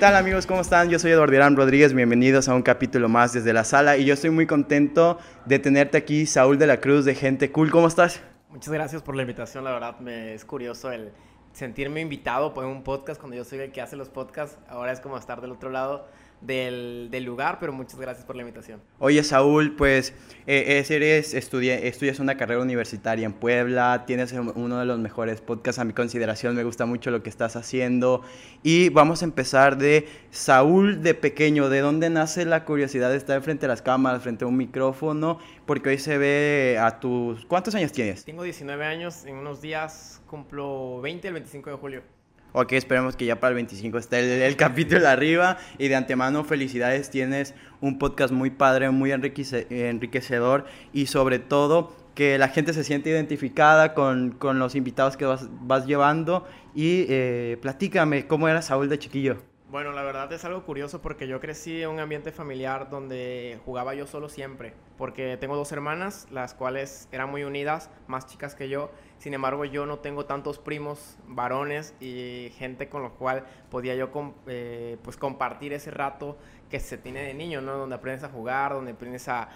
[0.00, 0.46] ¿Qué tal amigos?
[0.46, 0.88] ¿Cómo están?
[0.88, 4.14] Yo soy Eduardo Irán Rodríguez, bienvenidos a un capítulo más desde la sala y yo
[4.14, 7.70] estoy muy contento de tenerte aquí, Saúl de la Cruz de Gente Cool.
[7.70, 8.22] ¿Cómo estás?
[8.48, 11.12] Muchas gracias por la invitación, la verdad me es curioso el
[11.52, 15.00] sentirme invitado por un podcast cuando yo soy el que hace los podcasts, ahora es
[15.00, 16.08] como estar del otro lado
[16.40, 18.80] del, del, lugar, pero muchas gracias por la invitación.
[18.98, 20.14] Oye, Saúl, pues
[20.46, 25.84] eh, eres estudias una carrera universitaria en Puebla, tienes uno de los mejores podcasts a
[25.84, 28.22] mi consideración, me gusta mucho lo que estás haciendo.
[28.62, 33.40] Y vamos a empezar de Saúl de pequeño, ¿de dónde nace la curiosidad de estar
[33.42, 35.38] frente a las cámaras, frente a un micrófono?
[35.66, 37.44] Porque hoy se ve a tus...
[37.46, 38.24] ¿Cuántos años tienes?
[38.24, 42.19] Tengo 19 años, en unos días cumplo 20 el 25 de julio.
[42.52, 45.58] Ok, esperemos que ya para el 25 esté el, capítulo arriba.
[45.78, 47.10] Y de antemano, felicidades.
[47.10, 50.64] Tienes un podcast muy padre, muy enriquecedor.
[50.92, 55.48] Y sobre todo, que la gente se siente identificada con, con los invitados que vas,
[55.62, 56.46] vas llevando.
[56.74, 59.38] Y eh, platícame, ¿cómo era Saúl de chiquillo?
[59.70, 63.94] Bueno, la verdad es algo curioso porque yo crecí en un ambiente familiar donde jugaba
[63.94, 68.68] yo solo siempre, porque tengo dos hermanas, las cuales eran muy unidas, más chicas que
[68.68, 73.94] yo, sin embargo yo no tengo tantos primos varones y gente con lo cual podía
[73.94, 74.10] yo
[74.46, 76.38] eh, pues compartir ese rato
[76.70, 77.76] que se tiene de niño, ¿no?
[77.76, 79.48] Donde aprendes a jugar, donde aprendes a,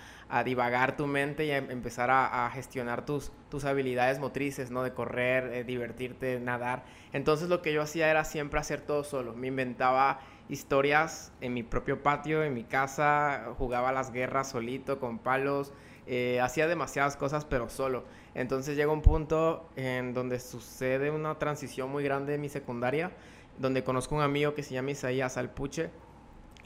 [0.44, 4.82] divagar tu mente y a empezar a, a, gestionar tus, tus habilidades motrices, ¿no?
[4.82, 6.84] De correr, eh, divertirte, nadar.
[7.12, 9.32] Entonces lo que yo hacía era siempre hacer todo solo.
[9.34, 15.20] Me inventaba historias en mi propio patio, en mi casa, jugaba las guerras solito, con
[15.20, 15.72] palos,
[16.06, 18.04] eh, hacía demasiadas cosas pero solo.
[18.34, 23.12] Entonces llega un punto en donde sucede una transición muy grande en mi secundaria,
[23.58, 25.90] donde conozco un amigo que se llama Isaías Alpuche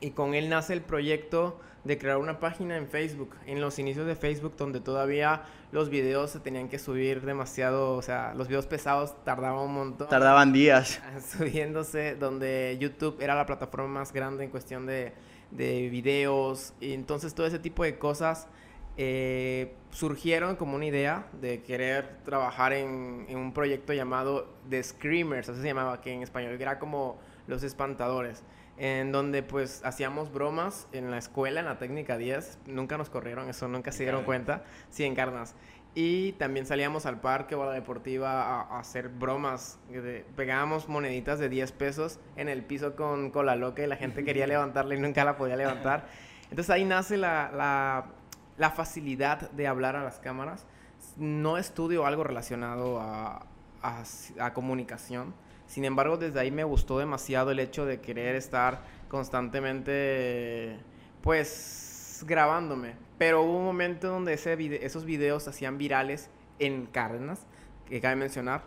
[0.01, 4.07] y con él nace el proyecto de crear una página en Facebook, en los inicios
[4.07, 8.67] de Facebook donde todavía los videos se tenían que subir demasiado, o sea, los videos
[8.67, 10.09] pesados tardaban un montón.
[10.09, 11.01] Tardaban días.
[11.39, 15.13] Subiéndose, donde YouTube era la plataforma más grande en cuestión de,
[15.51, 18.49] de videos, y entonces todo ese tipo de cosas
[18.99, 25.49] eh, surgieron como una idea de querer trabajar en, en un proyecto llamado The Screamers,
[25.49, 28.45] así se llamaba, que en español era como los espantadores
[28.79, 33.49] en donde pues hacíamos bromas en la escuela, en la técnica 10, nunca nos corrieron,
[33.49, 35.55] eso nunca se dieron cuenta, sí, en Carnas.
[35.95, 39.81] Y también salíamos al parque o a la deportiva a, hacer bromas.
[40.37, 44.47] pegábamos moneditas de 10 pesos en el piso con cola loca y la gente quería
[44.47, 46.07] levantarla y nunca la podía levantar.
[46.51, 48.07] Entonces ahí nace la, la,
[48.59, 50.67] la facilidad de hablar a las cámaras.
[51.17, 53.47] No estudio algo relacionado a,
[53.83, 55.35] a, comunicación
[55.69, 60.79] sin embargo, desde ahí me gustó demasiado el hecho de querer estar constantemente,
[61.23, 62.95] pues, grabándome.
[63.19, 67.47] Pero hubo un momento donde ese esos videos hacían virales en Cárdenas,
[67.87, 68.63] que cabe mencionar,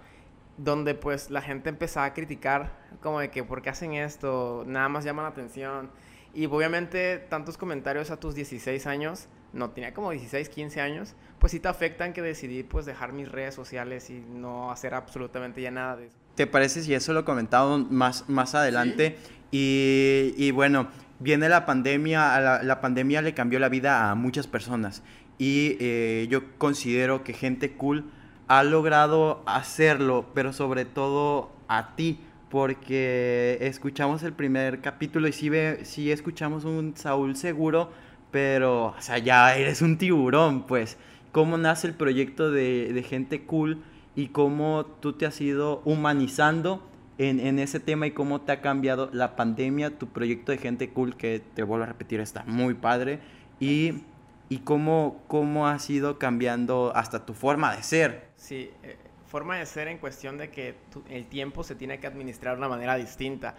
[0.58, 2.72] donde pues la gente empezaba a criticar
[3.02, 5.90] como de que por qué hacen esto, nada más llaman la atención.
[6.36, 11.52] Y obviamente tantos comentarios a tus 16 años, no tenía como 16, 15 años, pues
[11.52, 15.72] sí te afectan que decidí pues dejar mis redes sociales y no hacer absolutamente ya
[15.72, 16.18] nada de eso.
[16.36, 19.18] ¿Te parece si eso lo comentamos más, más adelante?
[19.52, 20.88] Y, y, bueno,
[21.20, 25.04] viene la pandemia, la, la, pandemia le cambió la vida a muchas personas
[25.38, 28.06] y eh, yo considero que gente cool
[28.48, 32.20] ha logrado hacerlo, pero sobre todo a ti,
[32.50, 37.92] porque escuchamos el primer capítulo y sí, ve, sí escuchamos un Saúl seguro,
[38.32, 40.98] pero, o sea, ya eres un tiburón, pues.
[41.32, 43.84] ¿Cómo nace el proyecto de, de gente cool?
[44.16, 46.88] y cómo tú te has ido humanizando
[47.18, 50.90] en, en, ese tema y cómo te ha cambiado la pandemia, tu proyecto de gente
[50.90, 53.20] cool, que te vuelvo a repetir, está muy padre,
[53.60, 54.04] y,
[54.50, 58.30] y cómo, cómo has ido cambiando hasta tu forma de ser.
[58.36, 58.98] Sí, eh,
[59.28, 60.76] forma de ser en cuestión de que
[61.10, 63.56] el tiempo se tiene que administrar de una manera distinta.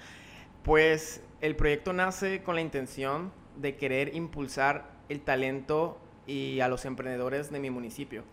[0.64, 6.84] Pues el proyecto nace con la intención de querer impulsar el talento y a los
[6.84, 8.24] emprendedores de mi municipio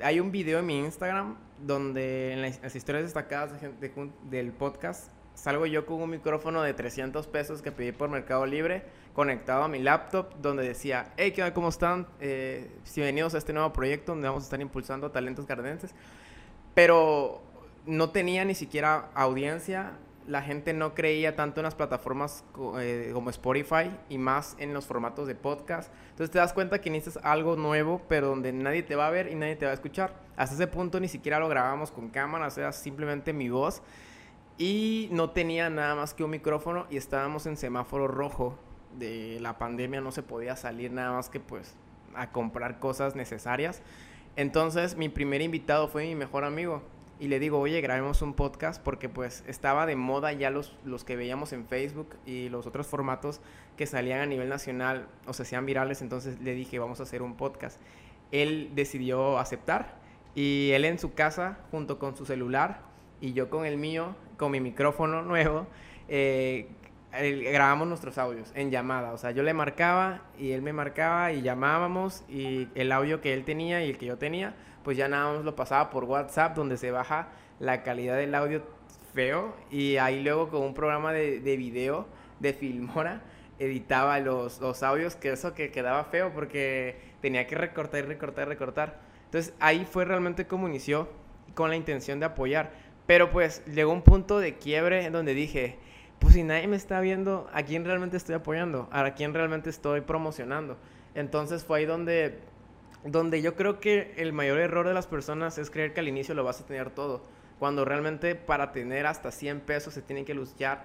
[0.00, 3.52] hay un video en mi Instagram donde en las, historias destacadas
[4.30, 8.84] del podcast salgo yo con un micrófono de 300 pesos que pedí por Mercado Libre
[9.12, 11.52] conectado a mi laptop donde decía, hey, ¿qué tal?
[11.52, 12.06] ¿Cómo están?
[12.20, 15.94] Eh, bienvenidos a este nuevo proyecto donde vamos a estar impulsando talentos cardenenses.
[16.74, 17.42] Pero
[17.86, 19.92] no tenía ni siquiera audiencia,
[20.28, 22.44] la gente no creía tanto en las plataformas
[22.78, 25.90] eh, como Spotify y más en los formatos de podcast.
[26.10, 29.32] Entonces te das cuenta que necesitas algo nuevo, pero donde nadie te va a ver
[29.32, 30.14] y nadie te va a escuchar.
[30.36, 33.82] Hasta ese punto ni siquiera lo grabamos con cámara, era simplemente mi voz.
[34.58, 38.58] Y no tenía nada más que un micrófono y estábamos en semáforo rojo
[38.98, 41.74] de la pandemia, no se podía salir nada más que pues
[42.14, 43.82] a comprar cosas necesarias.
[44.36, 46.82] Entonces mi primer invitado fue mi mejor amigo
[47.20, 51.04] y le digo, oye, grabemos un podcast porque pues estaba de moda ya los, los
[51.04, 53.40] que veíamos en Facebook y los otros formatos
[53.76, 57.22] que salían a nivel nacional o se hacían virales, entonces le dije, vamos a hacer
[57.22, 57.80] un podcast.
[58.30, 59.96] Él decidió aceptar
[60.34, 62.80] y él en su casa, junto con su celular
[63.20, 65.66] y yo con el mío, con mi micrófono nuevo,
[66.08, 66.68] eh,
[67.12, 69.12] grabamos nuestros audios en llamada.
[69.12, 73.34] O sea, yo le marcaba y él me marcaba y llamábamos y el audio que
[73.34, 74.54] él tenía y el que yo tenía,
[74.88, 77.28] pues ya nada más lo pasaba por WhatsApp donde se baja
[77.60, 78.62] la calidad del audio
[79.12, 82.06] feo y ahí luego con un programa de, de video
[82.40, 83.20] de Filmora
[83.58, 88.98] editaba los, los audios que eso que quedaba feo porque tenía que recortar recortar recortar.
[89.26, 91.06] Entonces ahí fue realmente como inició
[91.52, 92.70] con la intención de apoyar.
[93.06, 95.76] Pero pues llegó un punto de quiebre en donde dije,
[96.18, 98.88] pues si nadie me está viendo, ¿a quién realmente estoy apoyando?
[98.90, 100.78] ¿A quién realmente estoy promocionando?
[101.14, 102.38] Entonces fue ahí donde,
[103.04, 106.34] donde yo creo que el mayor error de las personas es creer que al inicio
[106.34, 107.22] lo vas a tener todo.
[107.58, 110.84] Cuando realmente para tener hasta 100 pesos se tienen que luchar.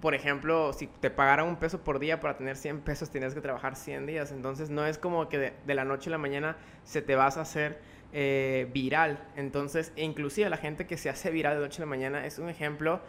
[0.00, 3.40] Por ejemplo, si te pagaran un peso por día para tener 100 pesos, tienes que
[3.40, 4.32] trabajar 100 días.
[4.32, 7.42] Entonces no es como que de, la noche a la mañana se te vas a
[7.42, 7.78] hacer
[8.12, 9.24] eh, viral.
[9.36, 12.48] Entonces, inclusive la gente que se hace viral de noche a la mañana es un
[12.48, 13.00] ejemplo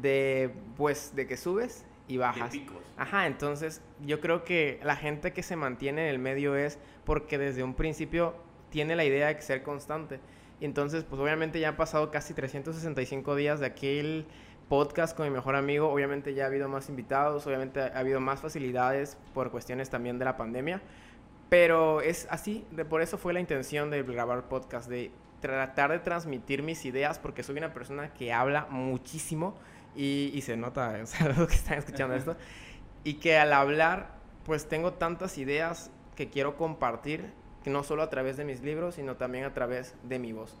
[0.00, 2.52] de, pues, de que subes y bajas.
[2.96, 7.38] Ajá, entonces yo creo que la gente que se mantiene en el medio es porque
[7.38, 8.34] desde un principio
[8.70, 10.20] tiene la idea de ser constante.
[10.60, 14.26] Y entonces, pues obviamente ya han pasado casi 365 días de aquel
[14.68, 15.88] podcast con mi mejor amigo.
[15.88, 20.24] Obviamente ya ha habido más invitados, obviamente ha habido más facilidades por cuestiones también de
[20.24, 20.80] la pandemia.
[21.48, 25.10] Pero es así, de, por eso fue la intención de grabar podcast, de
[25.40, 29.56] tratar de transmitir mis ideas, porque soy una persona que habla muchísimo
[29.94, 32.36] y, se nota, o sea, los que están escuchando esto,
[33.04, 34.14] y que al hablar,
[34.44, 35.90] pues tengo tantas ideas
[36.22, 37.24] que quiero compartir,
[37.64, 40.56] que no solo a través de mis libros, sino también a través de mi voz.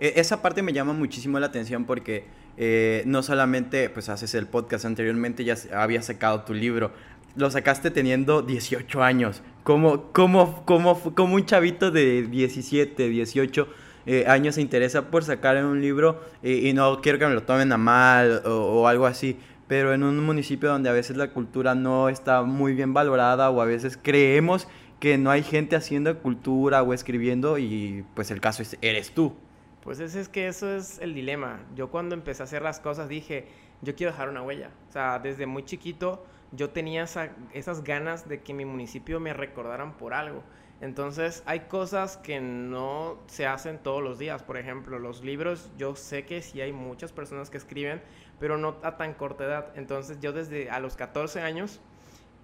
[0.00, 2.24] E, esa parte me llama muchísimo la atención porque
[2.56, 6.90] eh, no solamente pues haces el podcast anteriormente, ya habías sacado tu libro,
[7.36, 9.42] lo sacaste teniendo 18 años.
[9.62, 13.68] Como, como, como, como un chavito de 17, 18
[14.06, 17.70] eh, años se interesa por sacar un libro y, no quiero que me lo tomen
[17.72, 22.08] a mal o, algo así, pero en un municipio donde a veces la cultura no
[22.08, 24.68] está muy bien valorada o a veces creemos
[25.00, 29.34] que no hay gente haciendo cultura o escribiendo y pues el caso es, eres tú.
[29.82, 31.60] Pues ese es que eso es el dilema.
[31.74, 33.48] Yo cuando empecé a hacer las cosas dije,
[33.82, 34.70] yo quiero dejar una huella.
[34.88, 37.04] O sea, desde muy chiquito yo tenía
[37.52, 40.42] esas ganas de que mi municipio me recordaran por algo.
[40.84, 44.42] Entonces hay cosas que no se hacen todos los días.
[44.42, 48.02] Por ejemplo, los libros, yo sé que sí hay muchas personas que escriben,
[48.38, 49.72] pero no a tan corta edad.
[49.76, 51.80] Entonces yo desde a los 14 años,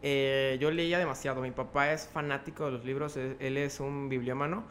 [0.00, 1.42] eh, yo leía demasiado.
[1.42, 4.64] Mi papá es fanático de los libros, él, es un bibliómano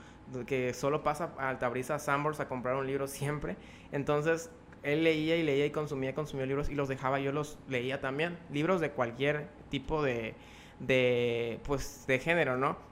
[0.48, 3.56] que solo pasa a Altabrisa, a Sambors a comprar un libro siempre.
[3.92, 4.50] Entonces
[4.82, 8.40] él leía y leía y consumía, consumía libros y los dejaba, yo los leía también.
[8.52, 10.34] Libros de cualquier tipo de,
[10.80, 12.89] de, pues, de género, ¿no?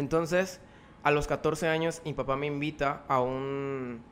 [0.00, 0.60] Entonces,
[1.02, 4.02] a los 14 años, mi papá me invita a, un,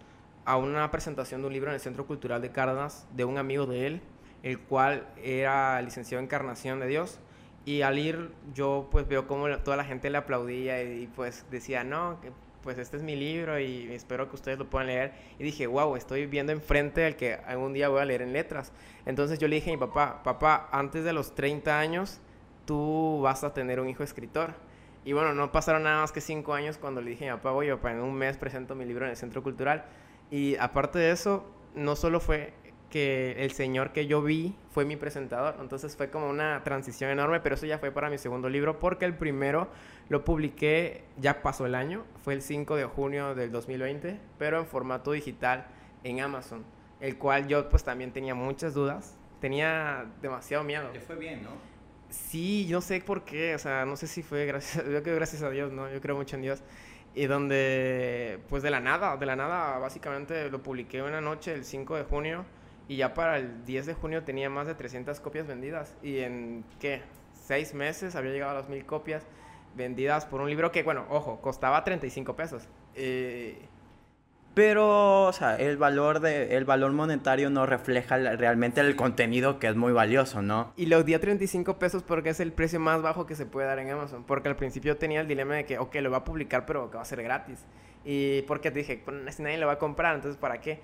[0.45, 3.65] a una presentación de un libro en el Centro Cultural de Cárdenas de un amigo
[3.65, 4.03] de él,
[4.43, 7.21] el cual era licenciado en Encarnación de Dios.
[7.65, 11.85] Y al ir, yo pues veo cómo toda la gente le aplaudía y, pues decía,
[11.85, 12.19] no,
[12.63, 15.15] pues este es mi libro y espero que ustedes lo puedan leer.
[15.39, 18.73] Y dije, wow, estoy viendo enfrente al que algún día voy a leer en letras.
[19.07, 22.21] Entonces yo le dije a mi papá, papá, antes de los 30 años,
[22.67, 24.68] tú vas a tener un hijo escritor.
[25.05, 27.53] Y bueno, no pasaron nada más que cinco años cuando le dije a mi papá,
[27.53, 29.85] oye, papá, en un mes presento mi libro en el Centro Cultural.
[30.31, 32.53] Y aparte de eso, no solo fue
[32.91, 35.57] que el señor que yo vi fue mi presentador.
[35.61, 39.05] Entonces fue como una transición enorme, pero eso ya fue para mi segundo libro, porque
[39.05, 39.69] el primero
[40.09, 44.67] lo publiqué, ya pasó el año, fue el 5 de junio del 2020, pero en
[44.67, 45.67] formato digital
[46.05, 46.65] en Amazon,
[47.01, 50.89] el cual yo pues también tenía muchas dudas, tenía demasiado miedo.
[51.07, 51.51] Fue bien, ¿no?
[52.11, 55.43] Sí, yo sé por qué, o sea, no sé si fue gracias, yo creo gracias
[55.43, 55.91] a Dios, ¿no?
[55.91, 56.63] Yo creo mucho en Dios.
[57.15, 61.65] Y donde, pues de la nada, de la nada, básicamente lo publiqué una noche, el
[61.65, 62.45] 5 de junio,
[62.87, 65.95] y ya para el 10 de junio tenía más de 300 copias vendidas.
[66.03, 67.03] Y en, ¿qué?
[67.35, 69.25] Seis meses había llegado a las mil copias
[69.75, 72.69] vendidas por un libro que, bueno, ojo, costaba 35 pesos.
[72.95, 73.59] Eh,
[74.59, 79.69] pero, o sea, el valor, de, el valor monetario no refleja realmente el contenido que
[79.69, 80.73] es muy valioso, ¿no?
[80.75, 83.69] Y lo di a 35 pesos porque es el precio más bajo que se puede
[83.69, 84.25] dar en Amazon.
[84.25, 86.97] Porque al principio tenía el dilema de que, ok, lo va a publicar, pero que
[86.97, 87.67] va a ser gratis.
[88.05, 90.81] Y porque dije, si nadie lo va a comprar, entonces ¿para qué?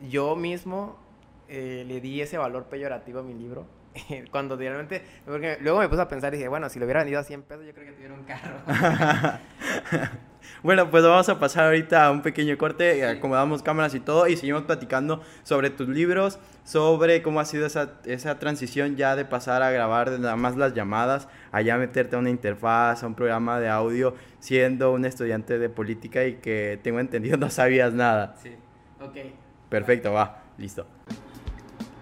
[0.00, 0.98] Yo mismo
[1.46, 3.64] eh, le di ese valor peyorativo a mi libro.
[4.32, 7.20] Cuando realmente, porque luego me puse a pensar y dije, bueno, si lo hubiera vendido
[7.20, 8.58] a 100 pesos, yo creo que tuviera un carro.
[10.64, 14.38] Bueno, pues vamos a pasar ahorita a un pequeño corte, acomodamos cámaras y todo y
[14.38, 19.62] seguimos platicando sobre tus libros, sobre cómo ha sido esa, esa transición ya de pasar
[19.62, 23.68] a grabar nada más las llamadas, allá meterte a una interfaz, a un programa de
[23.68, 28.34] audio, siendo un estudiante de política y que tengo entendido no sabías nada.
[28.42, 28.56] Sí,
[29.02, 29.16] ok.
[29.68, 30.86] Perfecto, va, listo.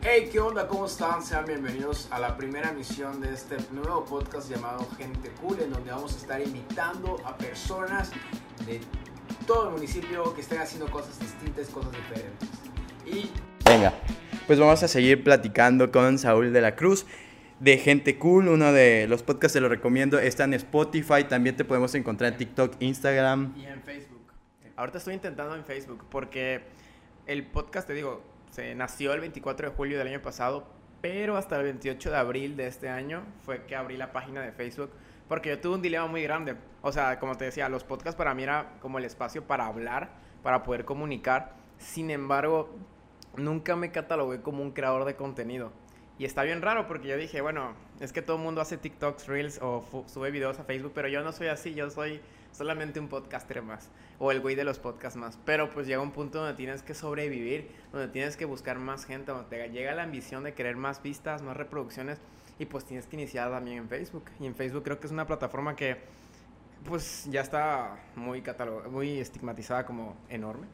[0.04, 0.68] Hey, ¿qué onda?
[0.68, 1.22] ¿Cómo están?
[1.22, 5.90] Sean bienvenidos a la primera emisión de este nuevo podcast llamado Gente Cool, en donde
[5.90, 8.10] vamos a estar invitando a personas
[8.66, 8.80] de
[9.46, 12.48] todo el municipio que estén haciendo cosas distintas, cosas diferentes.
[13.06, 13.30] Y...
[13.64, 13.92] Venga,
[14.46, 17.06] pues vamos a seguir platicando con Saúl de la Cruz
[17.62, 21.64] de Gente Cool, uno de los podcasts te lo recomiendo, está en Spotify, también te
[21.64, 23.54] podemos encontrar en TikTok, Instagram.
[23.56, 24.32] Y en Facebook.
[24.74, 26.64] Ahorita estoy intentando en Facebook porque
[27.26, 30.66] el podcast, te digo, se nació el 24 de julio del año pasado,
[31.00, 34.50] pero hasta el 28 de abril de este año fue que abrí la página de
[34.50, 34.90] Facebook,
[35.32, 36.56] porque yo tuve un dilema muy grande.
[36.82, 40.10] O sea, como te decía, los podcasts para mí era como el espacio para hablar,
[40.42, 41.54] para poder comunicar.
[41.78, 42.76] Sin embargo,
[43.38, 45.72] nunca me catalogué como un creador de contenido.
[46.18, 49.26] Y está bien raro porque yo dije, bueno, es que todo el mundo hace TikToks,
[49.26, 52.20] Reels o sube videos a Facebook, pero yo no soy así, yo soy
[52.50, 55.38] solamente un podcaster más o el güey de los podcasts más.
[55.46, 59.32] Pero pues llega un punto donde tienes que sobrevivir, donde tienes que buscar más gente,
[59.32, 62.20] donde llega la ambición de querer más vistas, más reproducciones
[62.62, 64.24] y pues tienes que iniciar también en Facebook.
[64.38, 65.96] Y en Facebook creo que es una plataforma que
[66.84, 68.42] pues ya está muy
[68.90, 70.66] muy estigmatizada como enorme.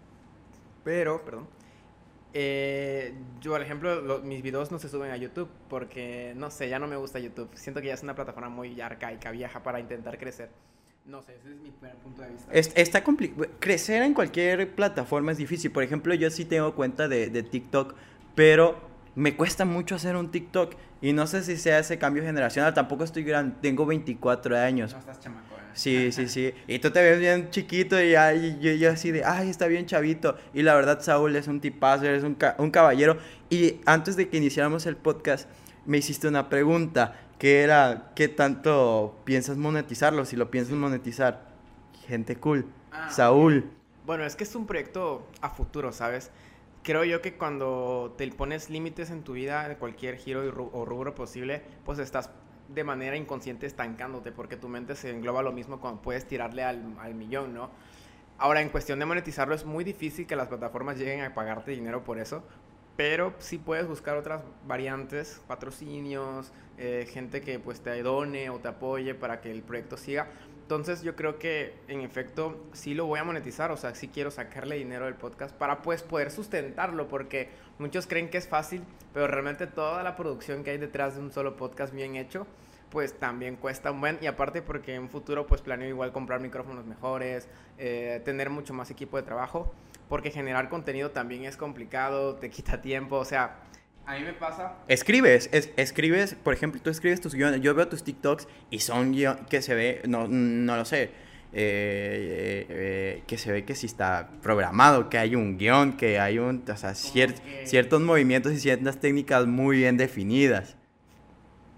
[0.84, 1.48] Pero, perdón.
[2.34, 6.78] Eh, yo, por ejemplo, mis videos no se suben a YouTube porque, no sé, ya
[6.78, 7.48] no me gusta YouTube.
[7.54, 10.50] Siento que ya es una plataforma muy arcaica, vieja para intentar crecer.
[11.06, 12.52] No sé, ese es mi punto de vista.
[12.52, 13.46] está complicado.
[13.60, 15.72] Crecer en cualquier plataforma es difícil.
[15.72, 17.94] Por ejemplo, yo sí tengo cuenta de, de, TikTok,
[18.34, 18.87] pero
[19.18, 20.74] me cuesta mucho hacer un TikTok.
[21.00, 22.72] Y no sé si sea ese cambio generacional.
[22.72, 24.92] Tampoco estoy grande, tengo 24 años.
[24.92, 25.70] No estás chamaco, ¿eh?
[25.74, 26.54] Sí, sí, sí.
[26.66, 30.36] Y tú te ves bien chiquito y yo, yo, así de, ay, está bien chavito.
[30.54, 33.18] Y la verdad, Saúl es un tipazo, eres un, un caballero.
[33.50, 35.48] Y antes de que iniciáramos el podcast,
[35.84, 40.24] me hiciste una pregunta que era, ¿qué tanto piensas monetizarlo?
[40.24, 41.48] Si lo piensas monetizar,
[42.06, 42.66] gente cool.
[42.92, 43.70] Ah, Saúl.
[44.06, 46.30] Bueno, es que es un proyecto a futuro, ¿sabes?
[46.88, 50.40] Creo yo que cuando te pones límites en tu vida, de cualquier giro
[50.72, 52.30] o rubro posible, pues estás
[52.68, 56.96] de manera inconsciente estancándote porque tu mente se engloba lo mismo cuando puedes tirarle al,
[56.98, 57.68] al millón, ¿no?
[58.38, 62.04] Ahora, en cuestión de monetizarlo, es muy difícil que las plataformas lleguen a pagarte dinero
[62.04, 62.42] por eso,
[62.96, 68.68] pero sí puedes buscar otras variantes, patrocinios, eh, gente que pues te done o te
[68.68, 70.30] apoye para que el proyecto siga.
[70.68, 74.30] Entonces yo creo que en efecto sí lo voy a monetizar, o sea, sí quiero
[74.30, 77.48] sacarle dinero del podcast para pues poder sustentarlo, porque
[77.78, 78.84] muchos creen que es fácil,
[79.14, 82.46] pero realmente toda la producción que hay detrás de un solo podcast bien hecho,
[82.90, 86.84] pues también cuesta un buen, y aparte porque en futuro pues planeo igual comprar micrófonos
[86.84, 87.48] mejores,
[87.78, 89.72] eh, tener mucho más equipo de trabajo
[90.08, 93.56] porque generar contenido también es complicado, te quita tiempo, o sea,
[94.08, 94.72] a mí me pasa.
[94.88, 99.46] Escribes, escribes, por ejemplo, tú escribes tus guiones, yo veo tus TikToks y son guiones
[99.50, 101.10] que se ve, no, no lo sé,
[101.52, 106.38] eh, eh, que se ve que sí está programado, que hay un guion, que hay
[106.38, 110.78] un, o sea, ciertos movimientos y ciertas técnicas muy bien definidas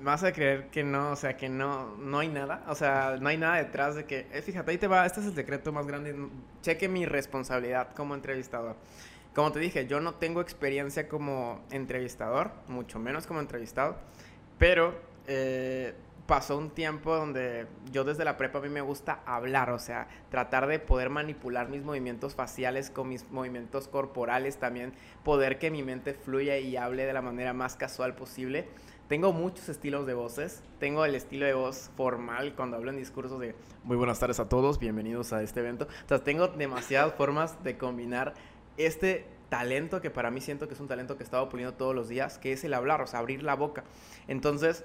[0.03, 3.29] vas a creer que no, o sea, que no, no hay nada, o sea, no
[3.29, 5.87] hay nada detrás de que, eh, fíjate, ahí te va, este es el secreto más
[5.87, 6.17] grande,
[6.63, 8.77] cheque mi responsabilidad como entrevistador.
[9.35, 13.97] Como te dije, yo no tengo experiencia como entrevistador, mucho menos como entrevistado,
[14.59, 14.95] pero
[15.29, 15.95] eh,
[16.27, 20.09] pasó un tiempo donde yo desde la prepa a mí me gusta hablar, o sea,
[20.31, 24.93] tratar de poder manipular mis movimientos faciales con mis movimientos corporales, también
[25.25, 28.69] poder que mi mente fluya y hable de la manera más casual posible.
[29.11, 30.63] Tengo muchos estilos de voces.
[30.79, 34.49] Tengo el estilo de voz formal cuando hablo en discursos de muy buenas tardes a
[34.49, 35.89] todos, bienvenidos a este evento.
[36.05, 38.35] O sea, tengo demasiadas formas de combinar
[38.77, 41.95] este talento que para mí siento que es un talento que he estado puliendo todos
[41.95, 43.85] los días, que es el hablar, o sea, abrir la boca.
[44.29, 44.85] Entonces,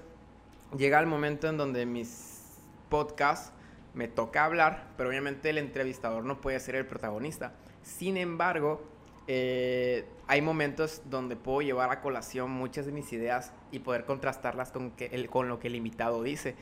[0.76, 2.42] llega el momento en donde mis
[2.88, 3.52] podcasts
[3.94, 7.52] me toca hablar, pero obviamente el entrevistador no puede ser el protagonista.
[7.82, 8.82] Sin embargo,
[9.28, 14.70] eh, hay momentos donde puedo llevar a colación muchas de mis ideas y poder contrastarlas
[14.70, 16.56] con, que el, con lo que el invitado dice.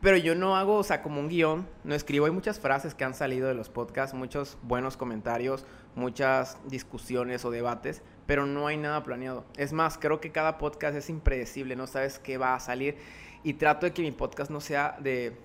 [0.00, 2.26] Pero yo no hago, o sea, como un guion, no escribo.
[2.26, 5.64] Hay muchas frases que han salido de los podcasts, muchos buenos comentarios,
[5.96, 9.44] muchas discusiones o debates, pero no hay nada planeado.
[9.56, 12.96] Es más, creo que cada podcast es impredecible, no sabes qué va a salir.
[13.42, 15.36] Y trato de que mi podcast no sea de,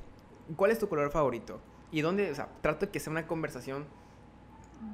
[0.56, 1.60] ¿cuál es tu color favorito?
[1.92, 3.86] Y dónde, o sea, trato de que sea una conversación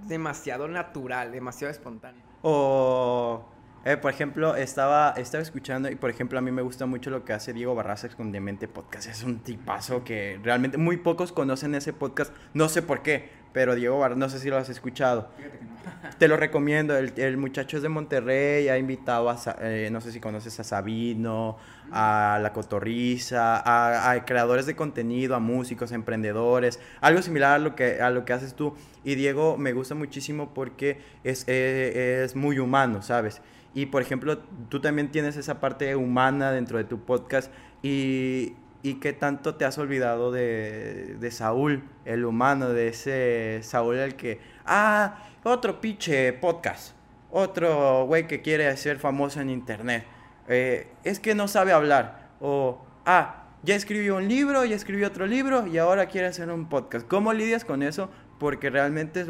[0.07, 2.23] demasiado natural, demasiado espontáneo.
[2.43, 3.43] O
[3.85, 7.23] Eh, por ejemplo, estaba, estaba escuchando y por ejemplo a mí me gusta mucho lo
[7.23, 9.07] que hace Diego Barraza con Demente Podcast.
[9.07, 12.33] Es un tipazo que realmente muy pocos conocen ese podcast.
[12.53, 15.29] No sé por qué, pero Diego Barraza, no sé si lo has escuchado.
[16.17, 16.97] Te lo recomiendo.
[16.97, 20.65] El, el, muchacho es de Monterrey, ha invitado a, eh, no sé si conoces a
[20.65, 21.57] Sabino,
[21.91, 26.81] a La Cotorriza, a, a, creadores de contenido, a músicos, a emprendedores.
[26.99, 28.75] Algo similar a lo que, a lo que haces tú.
[29.05, 33.41] Y Diego me gusta muchísimo porque es, eh, es muy humano, ¿sabes?
[33.73, 37.51] Y por ejemplo, tú también tienes esa parte humana dentro de tu podcast
[37.83, 43.97] y, y qué tanto te has olvidado de, de, Saúl, el humano, de ese Saúl
[43.97, 46.93] el que, ah, otro pinche podcast,
[47.31, 50.05] otro güey que quiere ser famoso en internet,
[50.47, 55.27] eh, es que no sabe hablar, o, ah, ya escribió un libro, ya escribió otro
[55.27, 57.05] libro y ahora quiere hacer un podcast.
[57.07, 58.09] ¿Cómo lidias con eso?
[58.39, 59.27] Porque realmente es,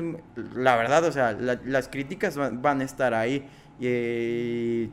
[0.54, 4.90] la verdad, o sea, las críticas van, van a estar ahí y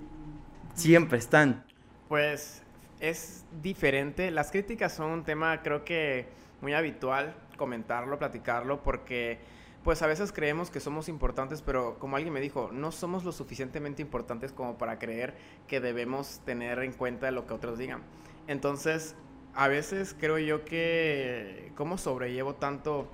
[0.75, 1.65] siempre están.
[2.09, 2.63] Pues
[3.01, 4.31] es diferente.
[4.31, 6.27] Las críticas son un tema creo que
[6.61, 9.39] muy habitual comentarlo, platicarlo, porque
[9.83, 13.33] pues a veces creemos que somos importantes, pero como alguien me dijo, no somos lo
[13.33, 15.35] suficientemente importantes como para creer
[15.69, 18.03] que debemos tener en cuenta lo que otros digan.
[18.49, 19.15] Entonces,
[19.55, 23.09] a veces creo yo que cómo sobrellevo tanto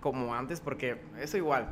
[0.00, 1.68] como antes, porque eso igual,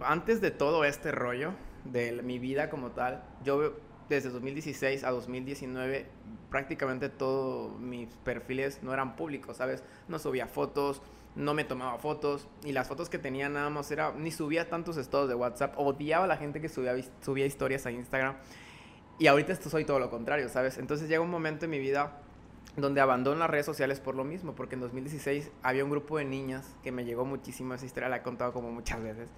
[0.00, 1.52] antes de todo este rollo,
[1.84, 3.74] de mi vida como tal, yo
[4.08, 6.06] desde 2016 a 2019
[6.50, 9.82] prácticamente todos mis perfiles no eran públicos, ¿sabes?
[10.08, 11.00] No subía fotos,
[11.34, 14.96] no me tomaba fotos y las fotos que tenía nada más era, ni subía tantos
[14.96, 18.36] estados de WhatsApp, odiaba a la gente que subía, subía historias a Instagram
[19.18, 20.78] y ahorita esto soy todo lo contrario, ¿sabes?
[20.78, 22.18] Entonces llega un momento en mi vida
[22.76, 26.24] donde abandono las redes sociales por lo mismo, porque en 2016 había un grupo de
[26.24, 29.28] niñas que me llegó muchísimo, esa historia la he contado como muchas veces,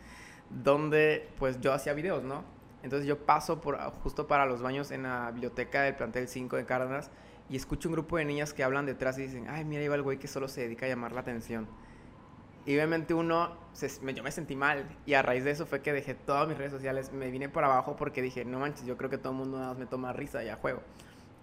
[0.50, 2.44] donde pues yo hacía videos, ¿no?
[2.82, 6.66] Entonces yo paso por, justo para los baños en la biblioteca del plantel 5 de
[6.66, 7.10] Cárdenas
[7.48, 10.02] y escucho un grupo de niñas que hablan detrás y dicen, ay, mira, iba el
[10.02, 11.66] güey que solo se dedica a llamar la atención.
[12.66, 15.92] Y obviamente uno, se, yo me sentí mal y a raíz de eso fue que
[15.92, 19.10] dejé todas mis redes sociales, me vine por abajo porque dije, no manches, yo creo
[19.10, 20.80] que todo el mundo nada más me toma risa y a juego.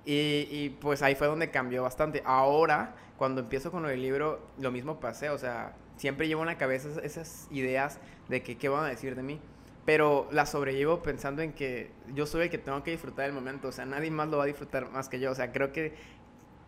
[0.03, 2.23] Y, y, pues ahí fue donde cambió bastante.
[2.25, 6.57] Ahora, cuando empiezo con el libro, lo mismo pasé, o sea, siempre llevo en la
[6.57, 9.39] cabeza esas ideas de que qué van a decir de mí.
[9.85, 13.67] Pero la sobrellevo pensando en que yo soy el que tengo que disfrutar del momento.
[13.67, 15.29] O sea, nadie más lo va a disfrutar más que yo.
[15.29, 15.93] O sea, creo que,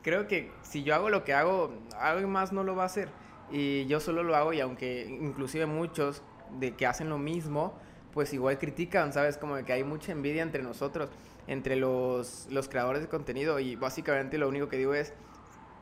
[0.04, 3.10] creo que si yo hago lo que hago, alguien más no lo va a hacer.
[3.52, 6.22] Y yo solo lo hago y aunque inclusive muchos
[6.60, 7.74] de que hacen lo mismo,
[8.14, 9.40] pues igual critican, ¿sabes?
[9.40, 11.10] Como de que hay mucha envidia entre nosotros,
[11.48, 13.60] entre los, los creadores de contenido.
[13.60, 15.12] Y básicamente lo único que digo es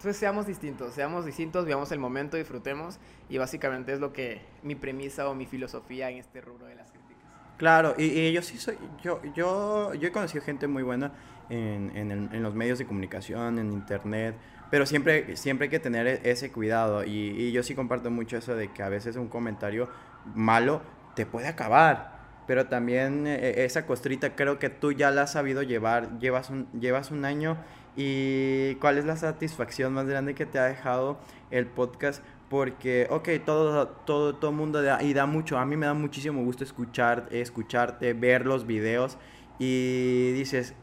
[0.02, 2.98] entonces seamos distintos, seamos distintos, veamos el momento, disfrutemos
[3.30, 6.90] y básicamente es lo que mi premisa o mi filosofía en este rubro de las
[6.90, 7.22] críticas.
[7.58, 11.12] Claro, y, yo sí soy, yo, yo, yo he conocido gente muy buena
[11.52, 14.36] en, en, en, los medios de comunicación, en internet,
[14.72, 18.38] pero siempre, siempre hay que tener e, ese cuidado y, y yo sí comparto mucho
[18.38, 19.88] eso de que a veces un comentario
[20.34, 20.82] malo
[21.14, 25.32] te puede acabar pero también e, e, esa costrita creo que tú ya la has
[25.32, 27.58] sabido llevar, llevas un, llevas un año
[27.96, 32.24] ¿Y cuál es la satisfacción más grande que te ha dejado el podcast?
[32.50, 36.44] Porque, ok, todo, todo, todo mundo da, y da mucho, a mí me da muchísimo
[36.44, 39.18] gusto escuchar, escucharte, ver los videos.
[39.60, 40.74] Y dices,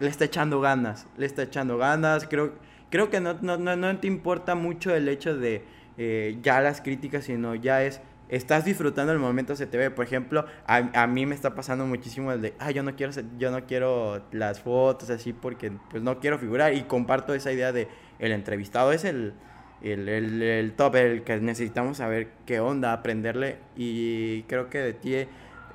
[0.00, 2.54] le está echando ganas, le está echando ganas, creo,
[2.90, 5.64] creo que no, no, no, te importa mucho el hecho de
[5.96, 8.00] eh, ya las críticas, sino ya es
[8.32, 9.90] estás disfrutando el momento, se te ve.
[9.90, 13.12] Por ejemplo, a, a, mí me está pasando muchísimo el de, ay, yo no quiero,
[13.38, 17.72] yo no quiero las fotos así porque pues no quiero figurar y comparto esa idea
[17.72, 19.34] de el entrevistado es el,
[19.82, 23.58] el, el, top, el que necesitamos saber qué onda, aprenderle.
[23.76, 25.14] Y creo que de ti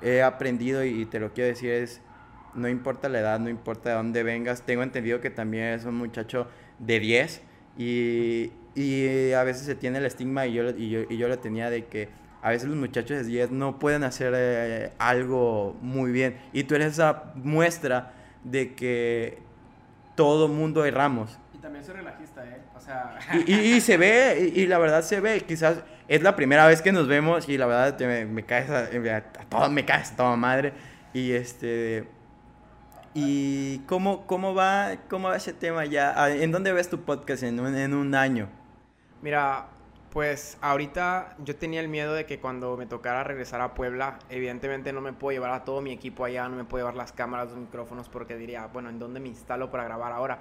[0.02, 2.00] he, aprendido y te lo quiero decir es,
[2.54, 5.94] no importa la edad, no importa de dónde vengas, tengo entendido que también es un
[5.94, 6.48] muchacho
[6.80, 7.42] de 10
[7.76, 11.38] y, y a veces se tiene el estigma y yo, y yo, y yo lo
[11.38, 12.08] tenía de que
[12.42, 16.38] a veces los muchachos de 10 no pueden hacer eh, algo muy bien.
[16.52, 18.12] Y tú eres esa muestra
[18.44, 19.38] de que
[20.14, 21.38] todo mundo erramos.
[21.52, 22.60] Y también soy relajista, ¿eh?
[22.76, 23.18] O sea...
[23.46, 25.40] Y, se ve, y, la verdad se ve.
[25.40, 28.88] Quizás es la primera vez que nos vemos y la verdad me, me caes a,
[29.48, 30.72] todo, me caes a toda madre.
[31.12, 32.08] Y este...
[33.14, 36.12] ¿Y cómo, cómo, va, cómo va ese tema ya?
[36.14, 38.48] Ah, ¿En dónde ves tu podcast en un, en un año?
[39.22, 39.66] Mira,
[40.18, 44.92] pues ahorita yo tenía el miedo de que cuando me tocara regresar a Puebla, evidentemente
[44.92, 47.50] no me puedo llevar a todo mi equipo allá, no me puedo llevar las cámaras,
[47.50, 50.40] los micrófonos, porque diría, bueno, ¿en dónde me instalo para grabar ahora?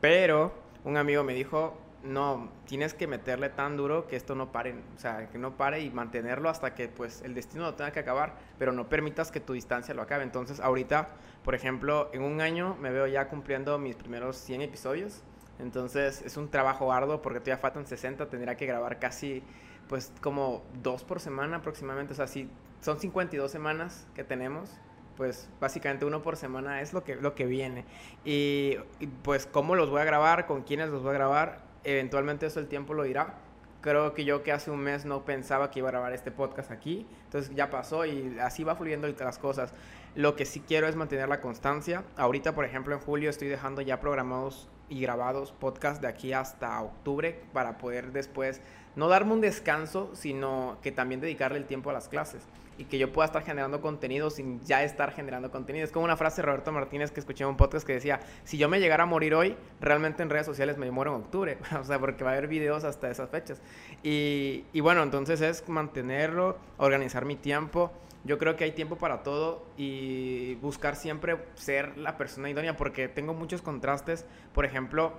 [0.00, 4.76] Pero un amigo me dijo, no, tienes que meterle tan duro que esto no pare,
[4.96, 8.00] o sea, que no pare y mantenerlo hasta que pues el destino lo tenga que
[8.00, 10.22] acabar, pero no permitas que tu distancia lo acabe.
[10.22, 11.08] Entonces, ahorita,
[11.44, 15.22] por ejemplo, en un año me veo ya cumpliendo mis primeros 100 episodios.
[15.62, 19.42] Entonces, es un trabajo arduo porque todavía faltan 60, tendría que grabar casi
[19.88, 22.48] pues como dos por semana aproximadamente, o sea, si
[22.80, 24.70] son 52 semanas que tenemos,
[25.16, 27.84] pues básicamente uno por semana es lo que, lo que viene.
[28.24, 32.46] Y, y, pues cómo los voy a grabar, con quiénes los voy a grabar, eventualmente
[32.46, 33.34] eso el tiempo lo dirá.
[33.82, 36.70] Creo que yo que hace un mes no pensaba que iba a grabar este podcast
[36.70, 39.74] aquí, entonces ya pasó y así va fluyendo las cosas.
[40.14, 42.04] Lo que sí quiero es mantener la constancia.
[42.16, 46.80] Ahorita, por ejemplo, en julio estoy dejando ya programados y grabados podcasts de aquí hasta
[46.82, 48.60] octubre para poder después
[48.94, 52.42] no darme un descanso, sino que también dedicarle el tiempo a las clases
[52.76, 55.84] y que yo pueda estar generando contenido sin ya estar generando contenido.
[55.84, 58.58] Es como una frase de Roberto Martínez que escuché en un podcast que decía, si
[58.58, 61.84] yo me llegara a morir hoy, realmente en redes sociales me muero en octubre, o
[61.84, 63.62] sea, porque va a haber videos hasta esas fechas.
[64.02, 67.90] Y, y bueno, entonces es mantenerlo, organizar mi tiempo.
[68.24, 73.08] Yo creo que hay tiempo para todo y buscar siempre ser la persona idónea porque
[73.08, 74.26] tengo muchos contrastes.
[74.54, 75.14] Por ejemplo,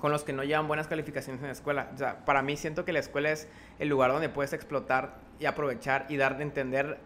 [0.00, 1.90] con los que no llevan buenas calificaciones en la escuela.
[1.94, 3.48] O para mí siento que la escuela es
[3.78, 6.98] el lugar donde puedes explotar y aprovechar y dar de entender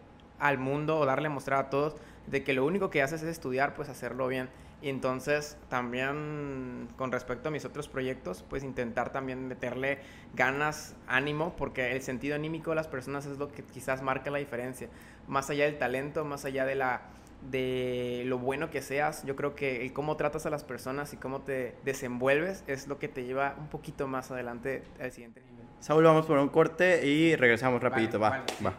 [0.42, 1.94] al mundo o darle a mostrar a todos
[2.26, 4.48] de que lo único que haces es estudiar, pues hacerlo bien.
[4.83, 10.00] Y entonces también con respecto a mis otros proyectos, pues intentar también meterle
[10.35, 14.38] ganas, ánimo, porque el sentido anímico de las personas es lo que quizás marca la
[14.38, 14.88] diferencia.
[15.28, 17.02] Más allá del talento, más allá de la
[17.48, 19.24] de lo bueno que seas.
[19.24, 22.98] Yo creo que el cómo tratas a las personas y cómo te desenvuelves es lo
[22.98, 25.66] que te lleva un poquito más adelante al siguiente nivel.
[25.78, 28.44] Saúl, vamos por un corte y regresamos rapidito, va.
[28.64, 28.74] va.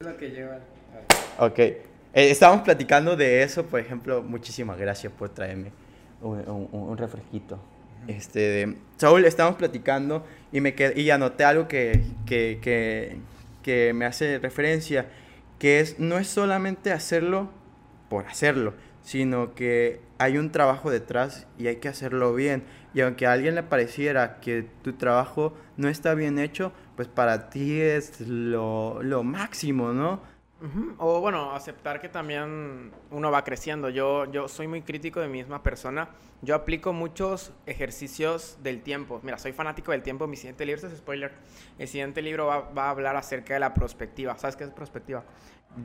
[0.00, 0.58] Es lo que lleva.
[1.38, 1.58] Ok.
[1.58, 1.82] Eh,
[2.14, 5.70] estábamos platicando de eso, por ejemplo, muchísimas gracias por traerme
[6.20, 7.60] un, un, un refresquito.
[8.08, 13.18] Este, de, Saúl, estábamos platicando y, me quedé, y anoté algo que, que, que,
[13.62, 15.06] que me hace referencia,
[15.58, 17.50] que es, no es solamente hacerlo
[18.08, 22.64] por hacerlo, sino que hay un trabajo detrás y hay que hacerlo bien.
[22.94, 27.50] Y aunque a alguien le pareciera que tu trabajo no está bien hecho, pues para
[27.50, 30.20] ti es lo, lo máximo, ¿no?
[30.60, 30.94] Uh -huh.
[30.98, 33.90] O bueno, aceptar que también uno va creciendo.
[33.90, 36.08] Yo, yo soy muy crítico de mi misma persona.
[36.42, 39.20] Yo aplico muchos ejercicios del tiempo.
[39.22, 40.26] Mira, soy fanático del tiempo.
[40.26, 41.32] Mi siguiente libro, es spoiler,
[41.78, 44.36] el siguiente libro va, va a hablar acerca de la prospectiva.
[44.36, 45.24] ¿Sabes qué es prospectiva?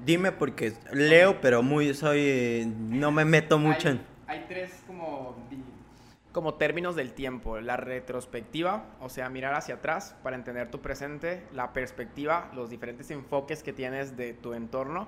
[0.06, 5.36] Dime porque leo, pero muy soy no me meto mucho hay, en hay tres como
[6.34, 11.46] como términos del tiempo, la retrospectiva, o sea, mirar hacia atrás para entender tu presente,
[11.54, 15.08] la perspectiva, los diferentes enfoques que tienes de tu entorno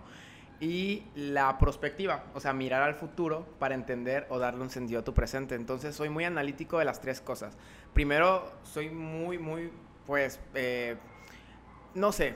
[0.59, 5.03] y la prospectiva, o sea, mirar al futuro para entender o darle un sentido a
[5.03, 5.55] tu presente.
[5.55, 7.57] Entonces, soy muy analítico de las tres cosas.
[7.93, 9.71] Primero, soy muy, muy,
[10.05, 10.95] pues, eh,
[11.95, 12.35] no sé,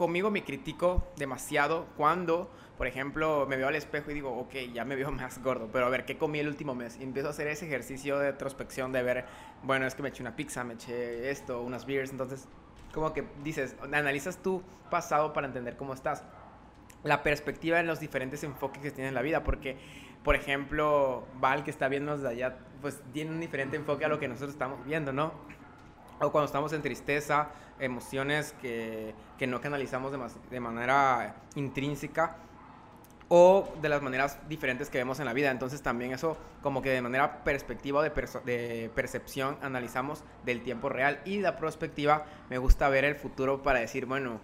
[0.00, 4.86] conmigo me critico demasiado cuando, por ejemplo, me veo al espejo y digo, ok, ya
[4.86, 6.96] me veo más gordo, pero a ver, ¿qué comí el último mes?
[6.98, 9.26] Y empiezo a hacer ese ejercicio de retrospección de ver,
[9.62, 12.48] bueno, es que me eché una pizza, me eché esto, unas beers, entonces,
[12.94, 16.24] como que dices, analizas tu pasado para entender cómo estás.
[17.04, 19.76] La perspectiva en los diferentes enfoques que tienes en la vida, porque,
[20.24, 24.18] por ejemplo, Val, que está viendo desde allá, pues tiene un diferente enfoque a lo
[24.18, 25.34] que nosotros estamos viendo, ¿no?
[26.20, 32.36] O cuando estamos en tristeza, emociones que, que no canalizamos de, más, de, manera intrínseca
[33.28, 35.50] o de las maneras diferentes que vemos en la vida.
[35.50, 38.10] Entonces también eso como que de manera perspectiva de,
[38.44, 43.80] de percepción analizamos del tiempo real y la perspectiva me gusta ver el futuro para
[43.80, 44.40] decir, bueno,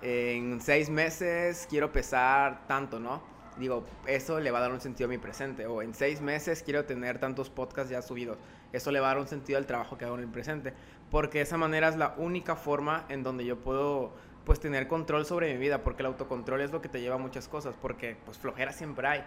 [0.00, 3.38] en seis meses quiero pesar tanto, ¿no?
[3.58, 5.66] Digo, eso le va a dar un sentido a mi presente.
[5.66, 8.38] O en seis meses quiero tener tantos podcasts ya subidos.
[8.72, 10.74] Eso le va a dar un sentido al trabajo que hago en el presente
[11.10, 14.12] porque esa manera es la única forma en donde yo puedo
[14.44, 17.18] pues tener control sobre mi vida, porque el autocontrol es lo que te lleva a
[17.18, 19.24] muchas cosas, porque pues flojera siempre hay.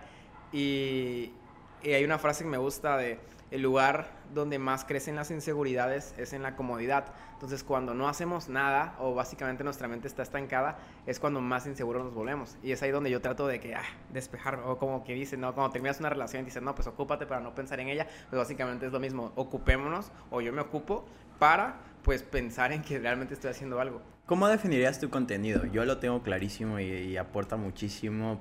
[0.52, 1.32] Y,
[1.84, 3.20] y hay una frase que me gusta de
[3.52, 7.08] el lugar donde más crecen las inseguridades es en la comodidad.
[7.34, 12.06] Entonces, cuando no hacemos nada o básicamente nuestra mente está estancada, es cuando más inseguros
[12.06, 12.58] nos volvemos.
[12.63, 15.54] Y es ahí donde yo trato de que, ah, despejar, o como que dicen, ¿no?
[15.54, 18.39] Cuando terminas una relación y dices, no, pues ocúpate para no pensar en ella, pues
[18.39, 21.06] básicamente es lo mismo, ocupémonos o yo me ocupo
[21.41, 23.99] para, pues, pensar en que realmente estoy haciendo algo.
[24.27, 25.65] ¿Cómo definirías tu contenido?
[25.65, 28.39] Yo lo tengo clarísimo y, aporta muchísimo.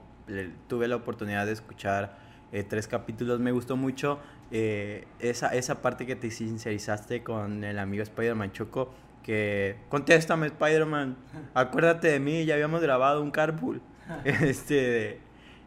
[0.68, 2.18] Tuve la oportunidad de escuchar
[2.52, 4.18] eh, tres capítulos, me gustó mucho
[4.50, 11.16] eh, esa, esa parte que te sincerizaste con el amigo Spider-Man Choco, que contéstame Spider-Man,
[11.54, 13.80] acuérdate de mí, ya habíamos grabado un carpool.
[14.24, 15.20] este,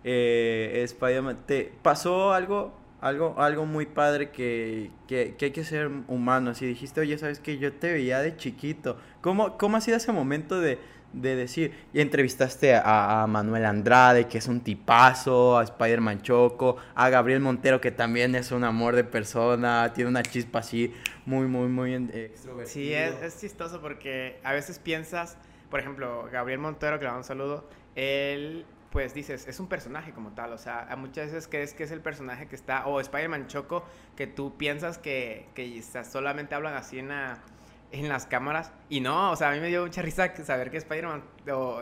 [0.04, 5.92] eh, Spider-Man, ¿te pasó algo algo, algo muy padre que, que, que hay que ser
[6.08, 6.56] humano.
[6.56, 8.98] Si dijiste, oye, ¿sabes que Yo te veía de chiquito.
[9.20, 10.80] ¿Cómo, cómo ha sido ese momento de,
[11.12, 17.10] de decir, y entrevistaste a, Manuel Andrade, que es un tipazo, a Spider-Man Choco, a
[17.10, 20.94] Gabriel Montero, que también es un amor de persona, tiene una chispa así
[21.26, 22.74] muy, muy, muy extrovertida.
[22.74, 25.38] Sí, es, es, chistoso porque a veces piensas,
[25.70, 30.12] por ejemplo, Gabriel Montero, que le da un saludo, él pues dices, es un personaje
[30.12, 33.48] como tal, o sea, muchas veces crees que es el personaje que está, o Spider-Man
[33.48, 33.84] Choco,
[34.16, 37.10] que tú piensas que, que solamente hablan así en,
[37.92, 40.78] en las cámaras, y no, o sea, a mí me dio mucha risa saber que
[40.78, 41.82] Spider-Man, o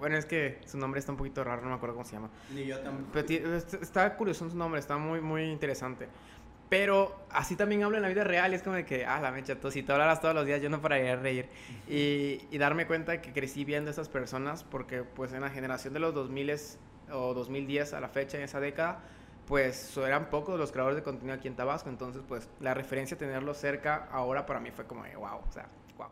[0.00, 2.30] bueno, es que su nombre está un poquito raro, no me acuerdo cómo se llama.
[2.54, 3.10] Ni yo tampoco.
[3.12, 6.08] Pero está curioso su nombre, está muy, muy interesante.
[6.68, 9.30] Pero así también hablo en la vida real y es como de que, ah, la
[9.30, 11.48] mecha, tú, si tú hablaras todos los días yo no pararía de reír.
[11.88, 15.94] Y, y, darme cuenta que crecí viendo a esas personas porque pues en la generación
[15.94, 16.56] de los 2000
[17.12, 18.98] o 2010 a la fecha, en esa década,
[19.46, 21.88] pues eran pocos los creadores de contenido aquí en Tabasco.
[21.88, 25.68] Entonces pues la referencia tenerlo cerca ahora para mí fue como de, wow, o sea,
[25.96, 26.08] wow.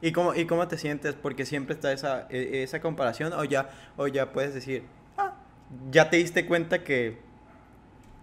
[0.00, 1.14] ¿Y cómo, ¿Y cómo te sientes?
[1.14, 4.84] Porque siempre está esa, e, esa comparación o ya, o ya puedes decir,
[5.16, 5.34] ah,
[5.90, 7.25] ya te diste cuenta que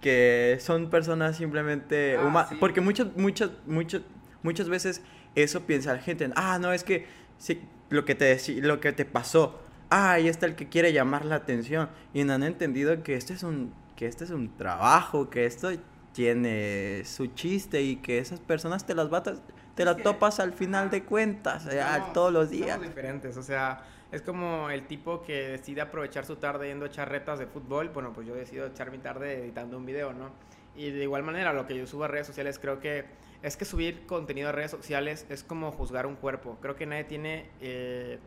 [0.03, 2.53] que son personas simplemente ah, humanas.
[2.59, 4.01] Porque muchas, muchas, muchas,
[4.43, 5.01] muchas veces
[5.33, 6.29] eso piensa la gente.
[6.35, 9.61] Ah, no, es que sí, lo, que te, lo que te pasó.
[9.89, 11.89] Ah, ahí está el que quiere llamar la atención.
[12.13, 15.69] Y no han entendido que este es un, que este es un trabajo, que esto
[16.11, 19.41] tiene su chiste y que esas personas te las batas,
[19.73, 21.65] te las topas al final de cuentas,
[22.13, 22.71] todos los días.
[22.71, 26.87] Somos diferentes, o sea, es como el tipo que decide aprovechar su tarde yendo a
[26.87, 27.89] echar retas de fútbol.
[27.89, 30.29] Bueno, pues yo decido echar mi tarde editando un video, ¿no?
[30.75, 33.05] Y de igual manera, lo que yo subo a redes sociales, creo que
[33.41, 36.59] es que subir contenido a redes sociales es como juzgar un cuerpo.
[36.61, 38.19] Creo que nadie tiene, eh,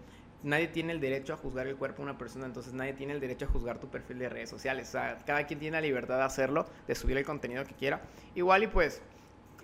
[0.42, 3.20] nadie tiene el derecho a juzgar el cuerpo de una persona, entonces nadie tiene el
[3.20, 4.88] derecho a juzgar tu perfil de redes sociales.
[4.88, 8.00] O sea, cada quien tiene la libertad de hacerlo, de subir el contenido que quiera.
[8.34, 9.02] Igual y pues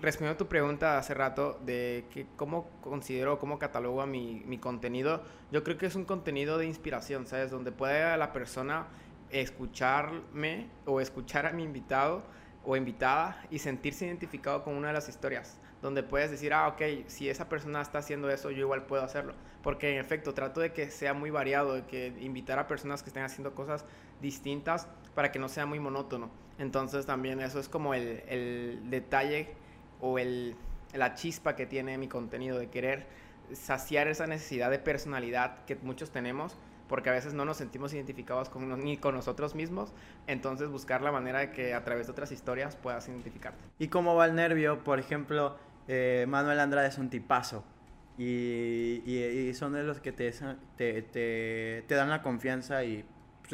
[0.03, 4.59] respondiendo a tu pregunta hace rato de que cómo considero, cómo catalogo a mi, mi,
[4.59, 7.53] contenido, yo creo que es un contenido de inspiración, ¿sabes?
[7.53, 8.89] Donde puede la persona
[9.31, 12.23] escucharme o escuchar a mi invitado
[12.65, 15.59] o invitada y sentirse identificado con una de las historias.
[15.81, 19.35] Donde puedes decir, ah, ok, si esa persona está haciendo eso, yo igual puedo hacerlo.
[19.63, 23.11] Porque en efecto, trato de que sea muy variado, de que invitar a personas que
[23.11, 23.85] estén haciendo cosas
[24.21, 26.31] distintas para que no sea muy monótono.
[26.59, 29.55] Entonces también eso es como el, el detalle
[30.03, 30.55] o el,
[30.93, 33.07] la chispa que tiene mi contenido de querer
[33.55, 38.51] saciar esa necesidad de personalidad que muchos tenemos porque a veces no nos sentimos identificados
[38.51, 39.95] con, ni con nosotros mismos,
[40.27, 43.65] entonces buscar la manera de que a través de otras historias puedas identificarte.
[43.79, 44.85] ¿Y cómo va el nervio?
[44.85, 45.57] Por ejemplo,
[45.89, 47.65] eh, Manuel Andrade es un tipazo
[48.19, 50.31] y, y, son de los que te,
[50.77, 53.07] te, te, te dan la confianza y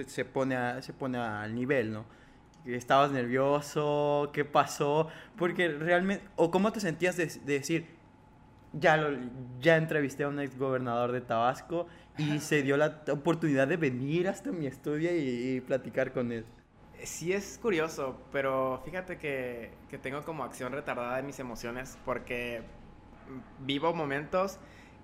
[0.05, 2.07] se pone, se pone al nivel, ¿no?
[2.67, 7.87] Estabas nervioso, qué pasó, porque realmente, o cómo te sentías de, decir,
[8.73, 9.19] ya, lo,
[9.61, 11.87] ya entrevisté a un ex gobernador de Tabasco
[12.19, 16.45] y se dio la oportunidad de venir hasta mi estudio y, platicar con él.
[17.05, 22.63] Sí es curioso, pero fíjate que, que tengo como acción retardada en mis emociones porque
[23.61, 24.59] vivo momentos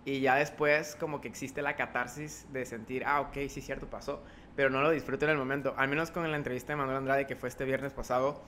[0.04, 4.22] y ya después como que existe la catarsis de sentir, ah, ok, sí, cierto, pasó
[4.56, 5.74] pero no lo disfruto en el momento.
[5.76, 8.40] Al menos con la entrevista de Manuel Andrade que fue este viernes pasado,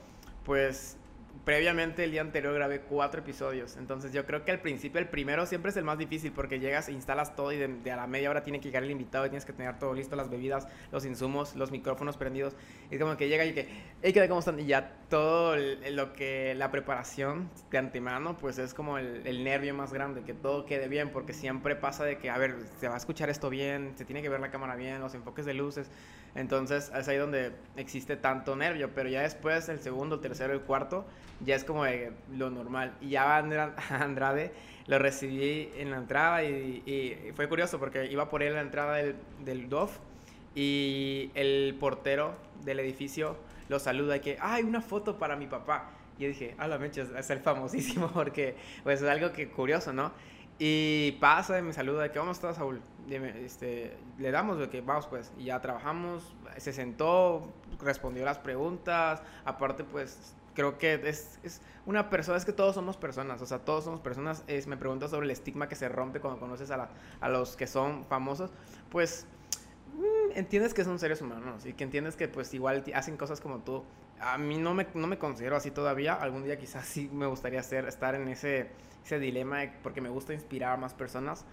[0.44, 0.96] pues
[1.44, 3.76] previamente el día anterior grabé cuatro episodios.
[3.76, 6.88] Entonces yo creo que al principio el primero siempre es el más difícil porque llegas
[6.88, 9.44] instalas todo y de, a la media hora tiene que llegar el invitado y tienes
[9.44, 12.54] que tener todo listo, las bebidas, los insumos, los micrófonos prendidos.
[12.90, 13.68] Y como que llega y que,
[14.02, 14.58] hey, ¿qué cómo están?
[14.58, 19.74] Y ya todo lo que, la preparación de antemano, pues es como el, el, nervio
[19.74, 22.94] más grande, que todo quede bien porque siempre pasa de que, a ver, se va
[22.94, 25.90] a escuchar esto bien, se tiene que ver la cámara bien, los enfoques de luces.
[26.36, 30.60] Entonces es ahí donde existe tanto nervio, pero ya después el segundo, el tercero, el
[30.60, 31.06] cuarto,
[31.40, 31.84] ya es como
[32.36, 32.94] lo normal.
[33.00, 33.36] Y ya
[33.90, 34.52] Andrade
[34.86, 38.96] lo recibí en la entrada y, fue curioso porque iba por él en la entrada
[38.96, 39.98] del, del DOF
[40.54, 43.36] y el portero del edificio
[43.68, 45.90] lo saluda y que, ay, una foto para mi papá.
[46.18, 49.92] Y yo dije, a la mecha, es el famosísimo porque pues es algo que curioso,
[49.92, 50.12] ¿no?
[50.58, 52.80] Y pasa y me saluda de que, ¿cómo estás, Saúl?
[53.44, 59.22] este, le damos de que vamos pues, y ya trabajamos, se sentó, respondió las preguntas,
[59.44, 63.60] aparte pues creo que es, es, una persona, es que todos somos personas, o sea,
[63.60, 66.76] todos somos personas, es, me pregunta sobre el estigma que se rompe cuando conoces a,
[66.76, 66.88] la,
[67.20, 68.50] a los que son famosos,
[68.90, 69.26] pues
[69.94, 73.60] mm, entiendes que son seres humanos y que entiendes que pues igual hacen cosas como
[73.60, 73.84] tú.
[74.18, 77.60] A mí no me, no me considero así todavía, algún día quizás sí me gustaría
[77.60, 78.70] hacer, estar en ese,
[79.04, 81.44] ese dilema porque me gusta inspirar a más personas,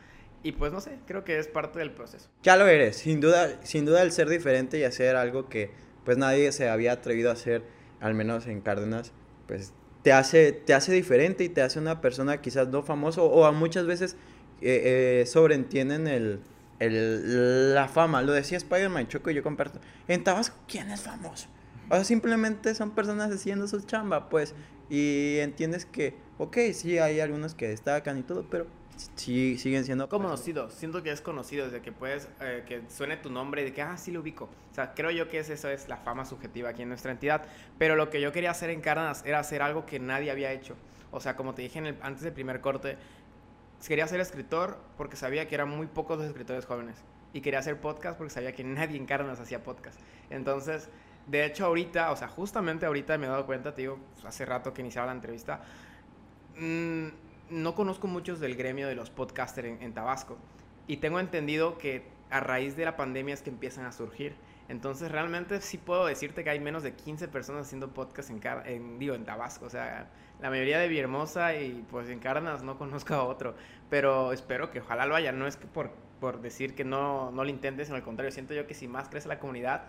[0.44, 2.30] y pues no sé, creo que es parte del proceso.
[2.44, 5.72] Ya lo eres, sin duda, sin duda el ser diferente y hacer algo que
[6.04, 7.64] pues nadie se había atrevido a hacer,
[8.04, 9.14] al menos en Cárdenas,
[9.48, 9.72] pues
[10.04, 13.54] te hace, te hace diferente y te hace una persona quizás no famoso o a
[13.54, 14.18] muchas veces
[14.62, 16.42] eh, eh, sobreentienden el,
[16.80, 18.22] el, la fama.
[18.22, 19.80] Lo decía Spider-Man Choco y yo comparto.
[20.10, 21.48] En Tabasco, ¿quién es famoso?
[21.90, 24.54] O sea, simplemente son personas haciendo su chamba, pues.
[24.90, 28.68] Y entiendes que, ok, sí, hay algunos que destacan y todo, pero
[29.16, 30.74] sí, siguen siendo conocidos.
[30.74, 33.82] Siento que es conocido desde que puedes, eh, que suene tu nombre y de que,
[33.82, 34.50] ah, sí lo ubico.
[34.72, 37.44] O sea, creo yo que es, eso es la fama subjetiva aquí en nuestra entidad.
[37.78, 40.76] Pero lo que yo quería hacer en Cárdenas era hacer algo que nadie había hecho.
[41.12, 42.98] O sea, como te dije en el, antes del primer corte,
[43.88, 46.98] quería ser escritor porque sabía que eran muy pocos los escritores jóvenes.
[47.34, 50.00] Y quería hacer podcast porque sabía que nadie en Cárdenas hacía podcast.
[50.30, 50.90] Entonces,
[51.28, 54.74] de hecho, ahorita, o sea, justamente ahorita me he dado cuenta, te digo, hace rato
[54.74, 55.62] que iniciaba la entrevista,
[56.58, 57.08] mmm,
[57.54, 60.38] no conozco muchos del gremio de los podcasters en, Tabasco
[60.88, 64.36] y tengo entendido que a raíz de la pandemia es que empiezan a surgir.
[64.70, 68.98] Entonces realmente sí puedo decirte que hay menos de 15 personas haciendo podcast en, en,
[68.98, 69.66] digo, en Tabasco.
[69.66, 70.10] O sea,
[70.42, 73.56] la mayoría de Villahermosa y pues en Carnas no conozco a otro.
[73.90, 75.32] Pero espero que ojalá lo haya.
[75.32, 78.54] No es que por, por decir que no, no lo intentes, sino al contrario, siento
[78.54, 79.84] yo que si más crece la comunidad.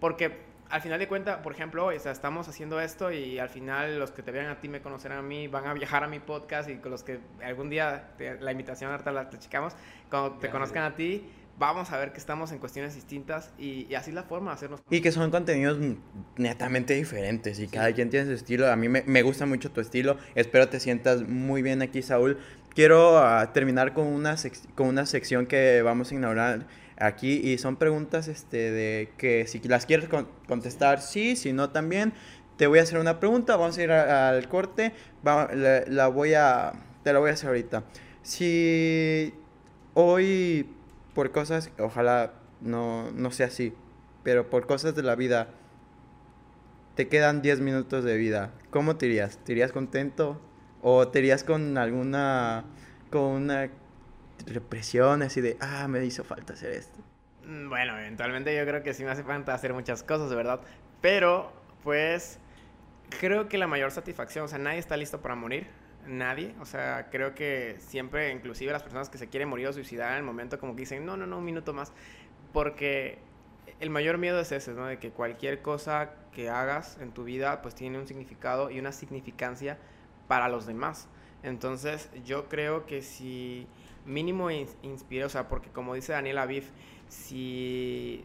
[0.00, 0.40] Porque
[0.72, 4.10] al final de cuentas, por ejemplo, o sea, estamos haciendo esto y al final los
[4.10, 6.70] que te vean a ti me conocerán a mí, van a viajar a mi podcast
[6.70, 9.74] y con los que algún día la invitación ahorita la te checamos,
[10.08, 14.12] cuando te conozcan a ti, vamos a ver que estamos en cuestiones distintas y, así
[14.12, 14.80] es la forma de hacernos.
[14.88, 15.76] Y que son contenidos
[16.38, 18.72] netamente diferentes y cada quien tiene su estilo.
[18.72, 20.16] A mí me, me, gusta mucho tu estilo.
[20.34, 22.38] Espero te sientas muy bien aquí, Saúl.
[22.74, 24.36] Quiero uh, terminar con una,
[24.74, 26.66] con una sección que vamos a inaugurar
[26.98, 30.08] aquí y son preguntas este, de que si las quieres
[30.46, 32.12] contestar sí, si no también.
[32.56, 34.92] Te voy a hacer una pregunta, vamos a ir al corte,
[35.24, 37.84] la, voy a, te la voy a hacer ahorita.
[38.22, 39.34] Si
[39.94, 40.68] hoy
[41.14, 43.72] por cosas, ojalá no, no sea así,
[44.22, 45.48] pero por cosas de la vida
[46.94, 49.38] te quedan 10 minutos de vida, ¿cómo te irías?
[49.38, 50.40] ¿Te irías contento?
[50.82, 52.64] ¿O te irías con alguna,
[53.10, 53.70] con una
[54.46, 56.98] represión, así de, ah, me hizo falta hacer esto?
[57.46, 60.60] Mm, bueno, eventualmente yo creo que sí me hace falta hacer muchas cosas, de verdad.
[61.00, 61.52] Pero,
[61.82, 62.38] pues,
[63.20, 65.66] creo que la mayor satisfacción, o sea, nadie está listo para morir.
[66.06, 70.12] Nadie, o sea, creo que siempre, inclusive las personas que se quieren morir o suicidar
[70.12, 71.92] en el momento, como que dicen, no, no, no, un minuto más.
[72.52, 73.18] Porque
[73.80, 74.86] el mayor miedo es ese, ¿no?
[74.86, 78.92] De que cualquier cosa que hagas en tu vida, pues tiene un significado y una
[78.92, 79.78] significancia
[80.26, 81.08] para los demás.
[81.42, 83.66] Entonces, yo creo que si
[84.04, 86.64] mínimo inspira, o sea, porque como dice Daniel Aviv,
[87.08, 88.24] si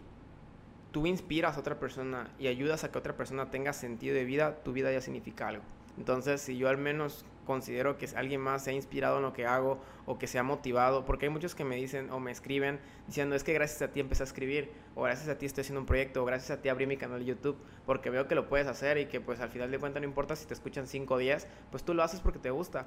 [0.92, 4.64] tú inspiras a otra persona y ayudas a que otra persona tenga sentido de vida,
[4.64, 5.64] tu vida ya significa algo.
[5.98, 9.46] Entonces, si yo al menos considero que alguien más se ha inspirado en lo que
[9.46, 12.80] hago o que se ha motivado, porque hay muchos que me dicen o me escriben
[13.08, 15.80] diciendo es que gracias a ti empecé a escribir, o gracias a ti estoy haciendo
[15.80, 18.48] un proyecto, o gracias a ti abrí mi canal de YouTube, porque veo que lo
[18.48, 21.14] puedes hacer y que pues al final de cuentas no importa si te escuchan 5
[21.14, 22.86] o 10, pues tú lo haces porque te gusta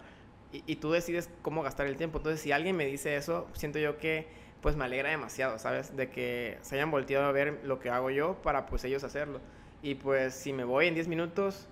[0.53, 2.19] y, tú decides cómo gastar el tiempo.
[2.19, 4.27] Entonces, si alguien me dice eso, siento yo que
[4.61, 5.97] pues me alegra demasiado, ¿sabes?
[5.97, 9.41] De que se hayan volteado a ver lo que hago yo para pues ellos hacerlo.
[9.83, 11.67] Y pues si me voy en 10 minutos,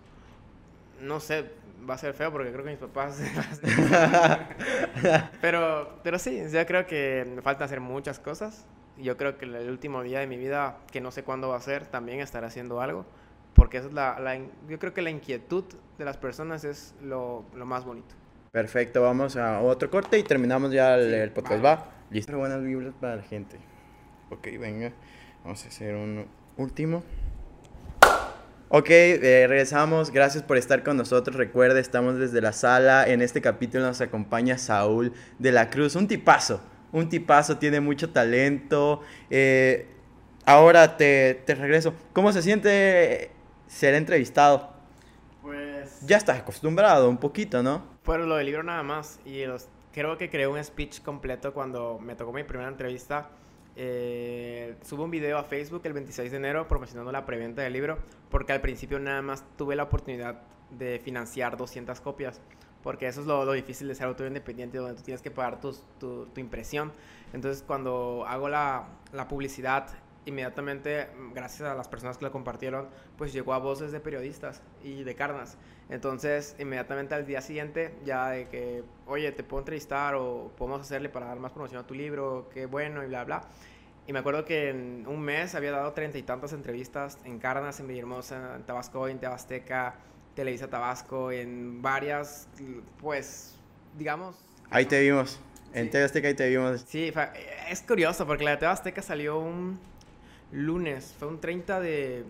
[1.00, 1.50] no sé,
[1.88, 3.20] va a ser feo porque creo que mis papás...
[5.40, 8.66] pero, pero sí, yo creo que me falta hacer muchas cosas.
[8.96, 11.60] Yo creo que el último día de mi vida, que no sé cuándo va a
[11.60, 13.04] ser, también estaré haciendo algo.
[13.54, 14.38] Porque eso es la, la,
[14.68, 15.64] yo creo que la inquietud
[15.98, 18.14] de las personas es lo, lo más bonito.
[18.52, 21.64] Perfecto, vamos a otro corte y terminamos ya el, podcast.
[21.64, 21.90] Va.
[22.10, 22.36] Listo.
[22.38, 23.58] Buenas vibras para la gente.
[24.30, 24.92] Ok, venga.
[25.44, 27.02] Vamos a hacer un último.
[28.70, 30.10] Ok, eh, regresamos.
[30.10, 31.36] Gracias por estar con nosotros.
[31.36, 33.06] Recuerda, estamos desde la sala.
[33.06, 35.94] En este capítulo nos acompaña Saúl de la Cruz.
[35.94, 36.62] Un tipazo.
[36.90, 39.02] Un tipazo, tiene mucho talento.
[39.28, 39.88] Eh,
[40.46, 41.94] ahora te, te regreso.
[42.14, 43.30] ¿Cómo se siente
[43.66, 44.77] ser entrevistado?
[46.06, 47.82] Ya estás acostumbrado un poquito, ¿no?
[48.04, 49.20] Pero lo del libro nada más.
[49.24, 53.30] Y los, creo que creé un speech completo cuando me tocó mi primera entrevista.
[53.74, 57.98] Eh, subo un video a Facebook el 26 de enero promocionando la preventa del libro,
[58.30, 62.40] porque al principio nada más tuve la oportunidad de financiar 200 copias,
[62.82, 65.76] porque eso es lo, difícil de ser autor independiente, donde tú tienes que pagar tu,
[65.98, 66.92] tu, impresión.
[67.32, 69.86] Entonces, cuando hago la, la publicidad
[70.28, 75.02] inmediatamente, gracias a las personas que lo compartieron, pues llegó a voces de periodistas y
[75.02, 75.56] de carnas.
[75.88, 81.08] Entonces, inmediatamente al día siguiente, ya de que, oye, te puedo entrevistar o podemos hacerle
[81.08, 83.42] para dar más promoción a tu libro, qué bueno y bla, bla.
[84.06, 87.78] Y me acuerdo que en un mes había dado treinta y tantas entrevistas en Cárdenas,
[87.80, 89.96] en Villahermosa, en Tabasco, en Tebasteca,
[90.34, 92.48] Televisa Tabasco, en varias,
[93.00, 93.58] pues,
[93.98, 94.36] digamos...
[94.70, 95.40] Ahí te vimos.
[95.74, 95.98] En sí.
[95.98, 96.84] ahí te vimos.
[96.86, 97.12] Sí,
[97.68, 99.78] es curioso porque la de Tebasteca salió un
[100.52, 102.24] lunes, fue un 30 de,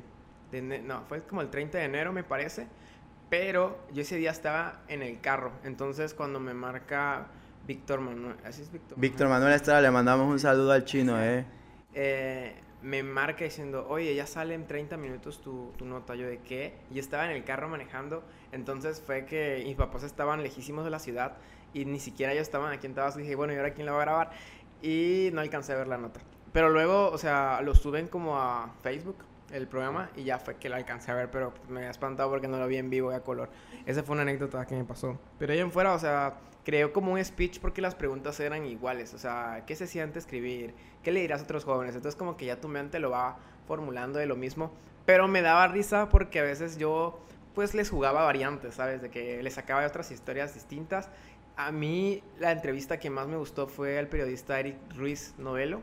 [0.50, 0.62] de...
[0.62, 2.66] No, fue como el 30 de enero me parece
[3.30, 7.26] Pero yo ese día estaba en el carro, entonces cuando me marca
[7.66, 8.98] Víctor Manuel, así es Víctor.
[8.98, 11.44] Víctor Manuel Estrada, le mandamos un saludo al chino, eh.
[11.94, 16.14] eh me marca diciendo, oye, ya sale en 30 minutos tu, tu, nota.
[16.14, 16.78] Yo, ¿de qué?
[16.92, 18.22] Y estaba en el carro manejando.
[18.52, 21.36] Entonces fue que mis papás estaban lejísimos de la ciudad
[21.74, 23.20] y ni siquiera ellos estaban aquí en Tabasco.
[23.20, 24.30] Dije, bueno, ¿y ahora quién la va a grabar?
[24.80, 26.20] Y no alcancé a ver la nota.
[26.52, 29.16] Pero luego, o sea, lo suben como a Facebook,
[29.52, 32.48] el programa, y ya fue que la alcancé a ver, pero me había espantado porque
[32.48, 33.48] no lo vi en vivo y a color.
[33.86, 35.18] Esa fue una anécdota que me pasó.
[35.38, 36.34] Pero ahí en fuera, o sea,
[36.68, 39.14] creo como un speech porque las preguntas eran iguales.
[39.14, 40.74] O sea, ¿qué se siente escribir?
[41.02, 41.94] ¿Qué le dirás a otros jóvenes?
[41.94, 44.70] Entonces como que ya tu mente lo va formulando de lo mismo.
[45.06, 47.20] Pero me daba risa porque a veces yo
[47.54, 49.00] pues les jugaba variantes, ¿sabes?
[49.00, 51.08] De que les sacaba otras historias distintas.
[51.56, 55.80] A mí la entrevista que más me gustó fue al periodista Eric Ruiz Novelo,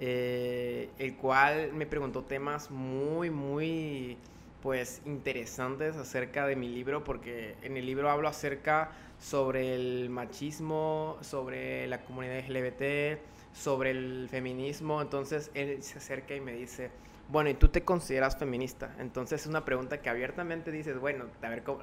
[0.00, 4.16] eh, el cual me preguntó temas muy, muy
[4.62, 11.16] pues interesantes acerca de mi libro porque en el libro hablo acerca sobre el machismo,
[11.20, 13.20] sobre la comunidad LGBT,
[13.52, 15.00] sobre el feminismo.
[15.02, 16.90] Entonces él se acerca y me dice,
[17.28, 18.94] bueno, ¿y tú te consideras feminista?
[18.98, 21.26] Entonces es una pregunta que abiertamente dices, bueno,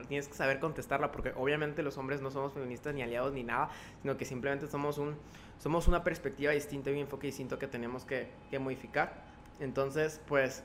[0.08, 3.70] tienes que saber contestarla porque obviamente los hombres no somos feministas ni aliados ni nada,
[4.02, 5.16] sino que simplemente somos, un,
[5.60, 9.24] somos una perspectiva distinta y un enfoque distinto que tenemos que, que modificar.
[9.60, 10.64] Entonces, pues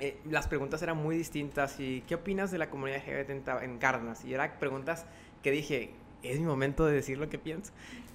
[0.00, 3.78] eh, las preguntas eran muy distintas y ¿qué opinas de la comunidad LGBT en, en
[3.78, 4.24] Cárdenas?
[4.24, 5.06] Y eran preguntas
[5.42, 7.72] que dije, es mi momento de decir lo que pienso.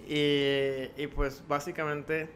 [0.08, 2.30] Y, y, pues básicamente,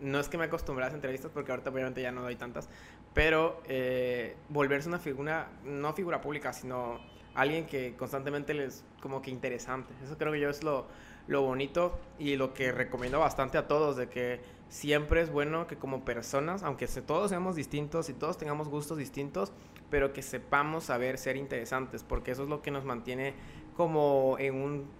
[0.00, 2.68] no es que me acostumbré a las entrevistas, porque ahorita obviamente ya no doy tantas,
[3.14, 7.00] pero eh, volverse una figura, no figura pública, sino
[7.34, 9.92] alguien que constantemente les, como que interesante.
[10.04, 10.86] Eso creo que yo es lo,
[11.30, 15.76] lo bonito y lo que recomiendo bastante a todos, de que siempre es bueno que
[15.76, 19.52] como personas, aunque todos seamos distintos y todos tengamos gustos distintos,
[19.90, 23.34] pero que sepamos saber ser interesantes, porque eso es lo que nos mantiene
[23.76, 24.90] como en un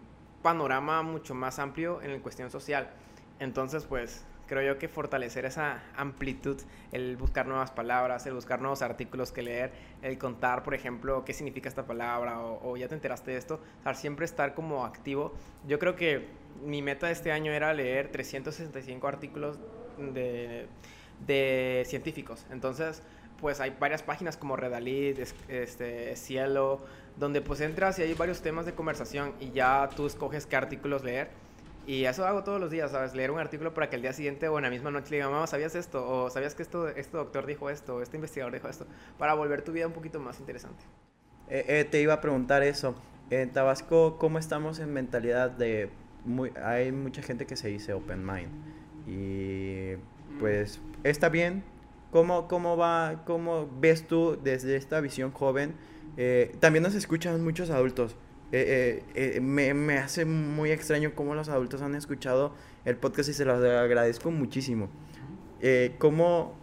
[0.41, 2.91] panorama mucho más amplio en la cuestión social.
[3.41, 8.83] Entonces, pues creo yo que fortalecer esa amplitud, el buscar nuevas palabras, el buscar nuevos
[8.83, 9.71] artículos que leer,
[10.03, 13.95] el contar, por ejemplo, qué significa esta palabra o, ya te enteraste de esto, o
[13.95, 15.33] siempre estar como activo.
[15.69, 16.27] Yo creo que
[16.65, 19.61] mi meta de este año era leer 365 artículos
[19.99, 20.67] de,
[21.29, 22.45] de científicos.
[22.51, 23.05] Entonces,
[23.41, 26.81] pues hay varias páginas como Redalid, este, Cielo,
[27.17, 31.05] donde pues entras y hay varios temas de conversación y ya tú escoges qué artículos
[31.05, 31.31] leer.
[31.91, 33.17] Y eso hago todos los días, ¿sabes?
[33.17, 35.29] Leer un artículo para que el día siguiente o en la misma noche le diga,
[35.29, 36.09] mamá, ¿sabías esto?
[36.09, 37.97] O ¿sabías que esto, este doctor dijo esto?
[37.97, 38.87] O este investigador dijo esto?
[39.19, 40.85] Para volver tu vida un poquito más interesante.
[41.49, 42.95] Eh, eh, te iba a preguntar eso.
[43.31, 45.91] En Tabasco, ¿cómo estamos en mentalidad de...
[46.25, 48.51] Muy, hay mucha gente que se dice open mind.
[49.09, 49.97] Y
[50.39, 51.65] pues está bien.
[52.13, 55.75] ¿Cómo, cómo va, cómo ves tú desde esta visión joven?
[56.17, 58.15] Eh, también nos escuchan muchos adultos.
[58.53, 62.53] Eh, eh, me, me, hace muy extraño cómo los adultos han escuchado
[62.85, 64.89] el podcast y se los agradezco muchísimo.
[65.99, 66.55] ¿cómo,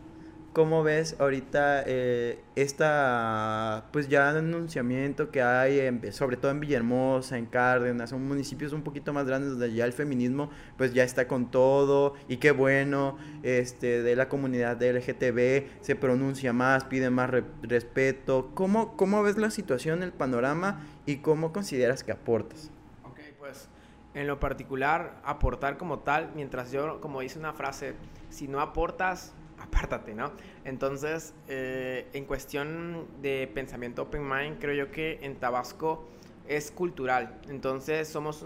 [0.57, 5.79] ¿Cómo ves ahorita eh, esta, pues ya anunciamiento que hay,
[6.11, 9.93] sobre todo en Villahermosa, en Cárdenas, son municipios un poquito más grandes donde ya el
[9.93, 15.83] feminismo pues ya está con todo y qué bueno, este, de la comunidad de LGTB
[15.83, 17.29] se pronuncia más, pide más
[17.61, 18.49] respeto.
[18.55, 22.71] ¿Cómo, ¿Cómo ves la situación, el panorama y cómo consideras que aportas?
[23.03, 23.69] Ok, pues
[24.15, 27.93] en lo particular, aportar como tal, mientras yo, como dice una frase,
[28.31, 29.35] si no aportas,
[29.67, 30.31] apártate, ¿no?
[30.65, 36.07] Entonces, eh, en cuestión de pensamiento open mind, creo yo que en Tabasco
[36.47, 37.39] es cultural.
[37.49, 38.43] Entonces, somos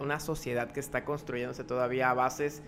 [0.00, 2.62] una sociedad, que está construyéndose todavía a bases,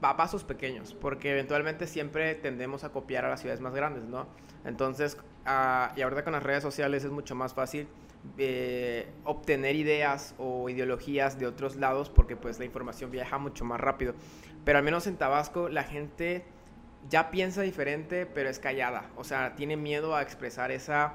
[0.00, 4.26] a pasos pequeños, porque eventualmente siempre tendemos a copiar a las ciudades más grandes, ¿no?
[4.64, 5.16] Entonces,
[5.46, 7.86] ah, y ahorita con las redes sociales es mucho más fácil
[8.38, 13.80] eh, obtener ideas o ideologías de otros lados porque pues la información viaja mucho más
[13.80, 14.14] rápido.
[14.64, 16.44] Pero al menos en Tabasco la gente
[17.08, 19.10] ya piensa diferente, pero es callada.
[19.16, 21.14] O sea, tiene miedo a expresar esa,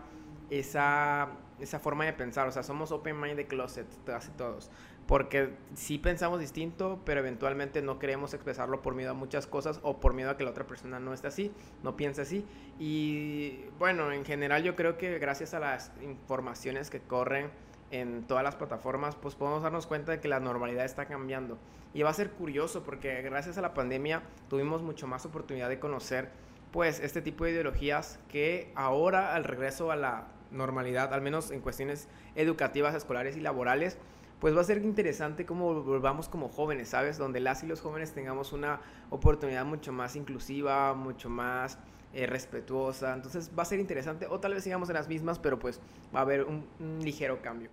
[0.49, 1.29] esa,
[1.59, 2.47] esa forma de pensar.
[2.47, 4.69] O sea, somos open mind de closet, casi todos.
[5.07, 10.01] Porque sí pensamos distinto, pero eventualmente no queremos expresarlo por miedo a muchas cosas o
[10.01, 12.45] por miedo a que la otra persona no esté así, no piense así.
[12.77, 17.49] Y bueno, en general yo creo que gracias a las informaciones que corren
[17.91, 21.57] en todas las plataformas, pues podemos darnos cuenta de que la normalidad está cambiando.
[21.93, 25.79] Y va a ser curioso porque gracias a la pandemia tuvimos mucho más oportunidad de
[25.79, 26.29] conocer
[26.71, 31.61] pues este tipo de ideologías que ahora al regreso a la normalidad, al menos en
[31.61, 33.97] cuestiones educativas, escolares y laborales,
[34.39, 37.17] pues va a ser interesante cómo volvamos como jóvenes, ¿sabes?
[37.17, 41.79] Donde las y los jóvenes tengamos una oportunidad mucho más inclusiva, mucho más
[42.17, 43.13] eh, respetuosa.
[43.13, 44.25] Entonces va a ser interesante.
[44.25, 45.79] O tal vez sigamos en las mismas, pero pues
[46.15, 46.65] va a haber un,
[47.03, 47.69] ligero cambio.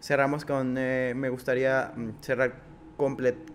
[0.00, 2.62] Cerramos con, eh, me gustaría mm, cerrar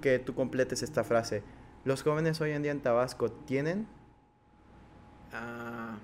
[0.02, 1.42] que tú completes esta frase.
[1.84, 3.88] ¿Los jóvenes hoy en día en Tabasco tienen?
[5.34, 5.98] Ah,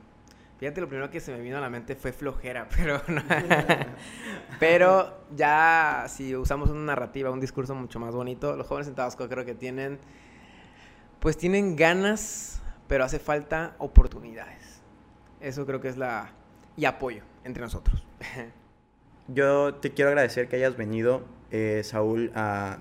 [0.57, 3.03] fíjate, lo primero que se me vino a la mente fue flojera, pero
[4.59, 9.29] pero ya si usamos una narrativa, un discurso mucho más bonito, los jóvenes en Tabasco
[9.29, 9.99] creo que tienen,
[11.19, 14.81] pues tienen ganas pero hace falta oportunidades.
[15.39, 16.31] Eso creo que es la...
[16.77, 18.03] y apoyo entre nosotros.
[19.27, 22.77] Yo te quiero agradecer que hayas venido, eh, Saúl, a,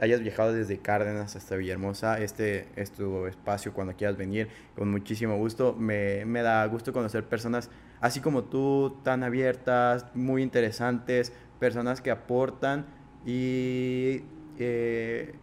[0.00, 2.18] hayas viajado desde Cárdenas hasta Villahermosa.
[2.18, 5.74] Este es tu espacio cuando quieras venir, con muchísimo gusto.
[5.74, 7.68] Me, me da gusto conocer personas
[8.02, 12.84] así como tú, tan abiertas, muy interesantes, personas que aportan
[13.24, 14.22] y
[14.58, 15.34] eh,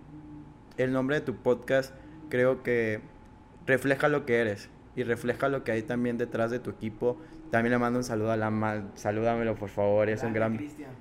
[0.78, 1.93] el nombre de tu podcast
[2.30, 3.01] creo que
[3.70, 7.17] refleja lo que eres y refleja lo que hay también detrás de tu equipo.
[7.51, 10.59] También le mando un saludo a la mal, salúdamelo por favor, es un gran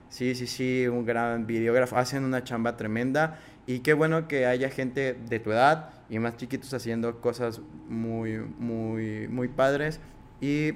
[0.08, 4.70] Sí, sí, sí, un gran videógrafo, hacen una chamba tremenda y qué bueno que haya
[4.70, 10.00] gente de tu edad y más chiquitos haciendo cosas muy muy muy padres
[10.40, 10.74] y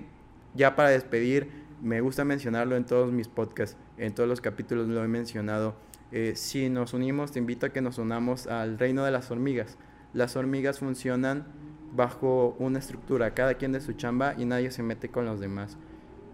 [0.55, 1.49] ya para despedir,
[1.81, 5.75] me gusta mencionarlo en todos mis podcasts, en todos los capítulos lo he mencionado.
[6.11, 9.79] Eh, si nos unimos, te invito a que nos unamos al reino de las hormigas.
[10.13, 11.47] Las hormigas funcionan
[11.95, 15.79] bajo una estructura, cada quien de su chamba y nadie se mete con los demás.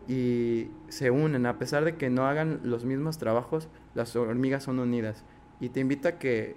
[0.06, 4.78] Y se unen, a pesar de que no hagan los mismos trabajos, las hormigas son
[4.78, 5.24] unidas.
[5.60, 6.56] Y te invito a que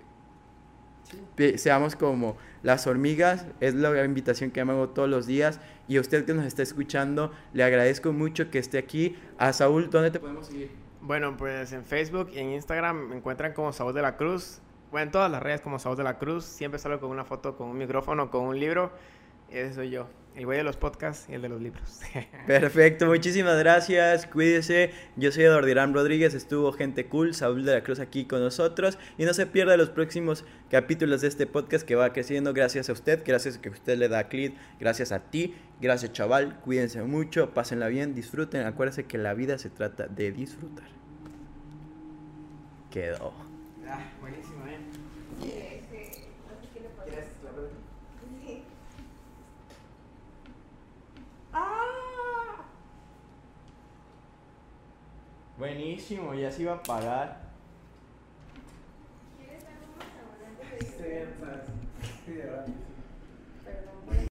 [1.56, 5.60] seamos como las hormigas, es la invitación que me hago todos los días.
[5.88, 9.18] Y a usted que nos está escuchando, le agradezco mucho que esté aquí.
[9.38, 10.72] A Saúl, ¿dónde te podemos seguir?
[11.02, 14.62] Bueno, pues en Facebook y en Instagram me encuentran como Saúl de la Cruz.
[14.92, 16.44] Bueno, en todas las redes como Saúl de la Cruz.
[16.44, 18.92] Siempre salgo con una foto, con un micrófono, con un libro.
[19.50, 20.08] Ese soy yo.
[20.36, 22.00] El güey de los podcasts y el de los libros.
[22.48, 24.26] Perfecto, muchísimas gracias.
[24.28, 24.92] Cuídese.
[25.18, 26.34] Yo soy Eduardo Irán Rodríguez.
[26.34, 28.98] Estuvo gente cool, Saúl de la Cruz aquí con nosotros.
[29.18, 32.94] Y no se pierda los próximos capítulos de este podcast que va creciendo gracias a
[32.94, 33.24] usted.
[33.26, 34.56] Gracias a que usted le da clic.
[34.80, 35.54] Gracias a ti.
[35.82, 36.60] Gracias, chaval.
[36.62, 37.54] Cuídense mucho.
[37.54, 38.16] Pásenla bien.
[38.16, 38.66] Disfruten.
[38.66, 40.88] Acuérdense que la vida se trata de disfrutar.
[42.89, 43.51] Quedó.
[55.58, 57.41] Buenísimo, ya se iba a pagar.
[59.38, 61.62] ¿Quieres algo más?
[62.26, 62.34] Sí,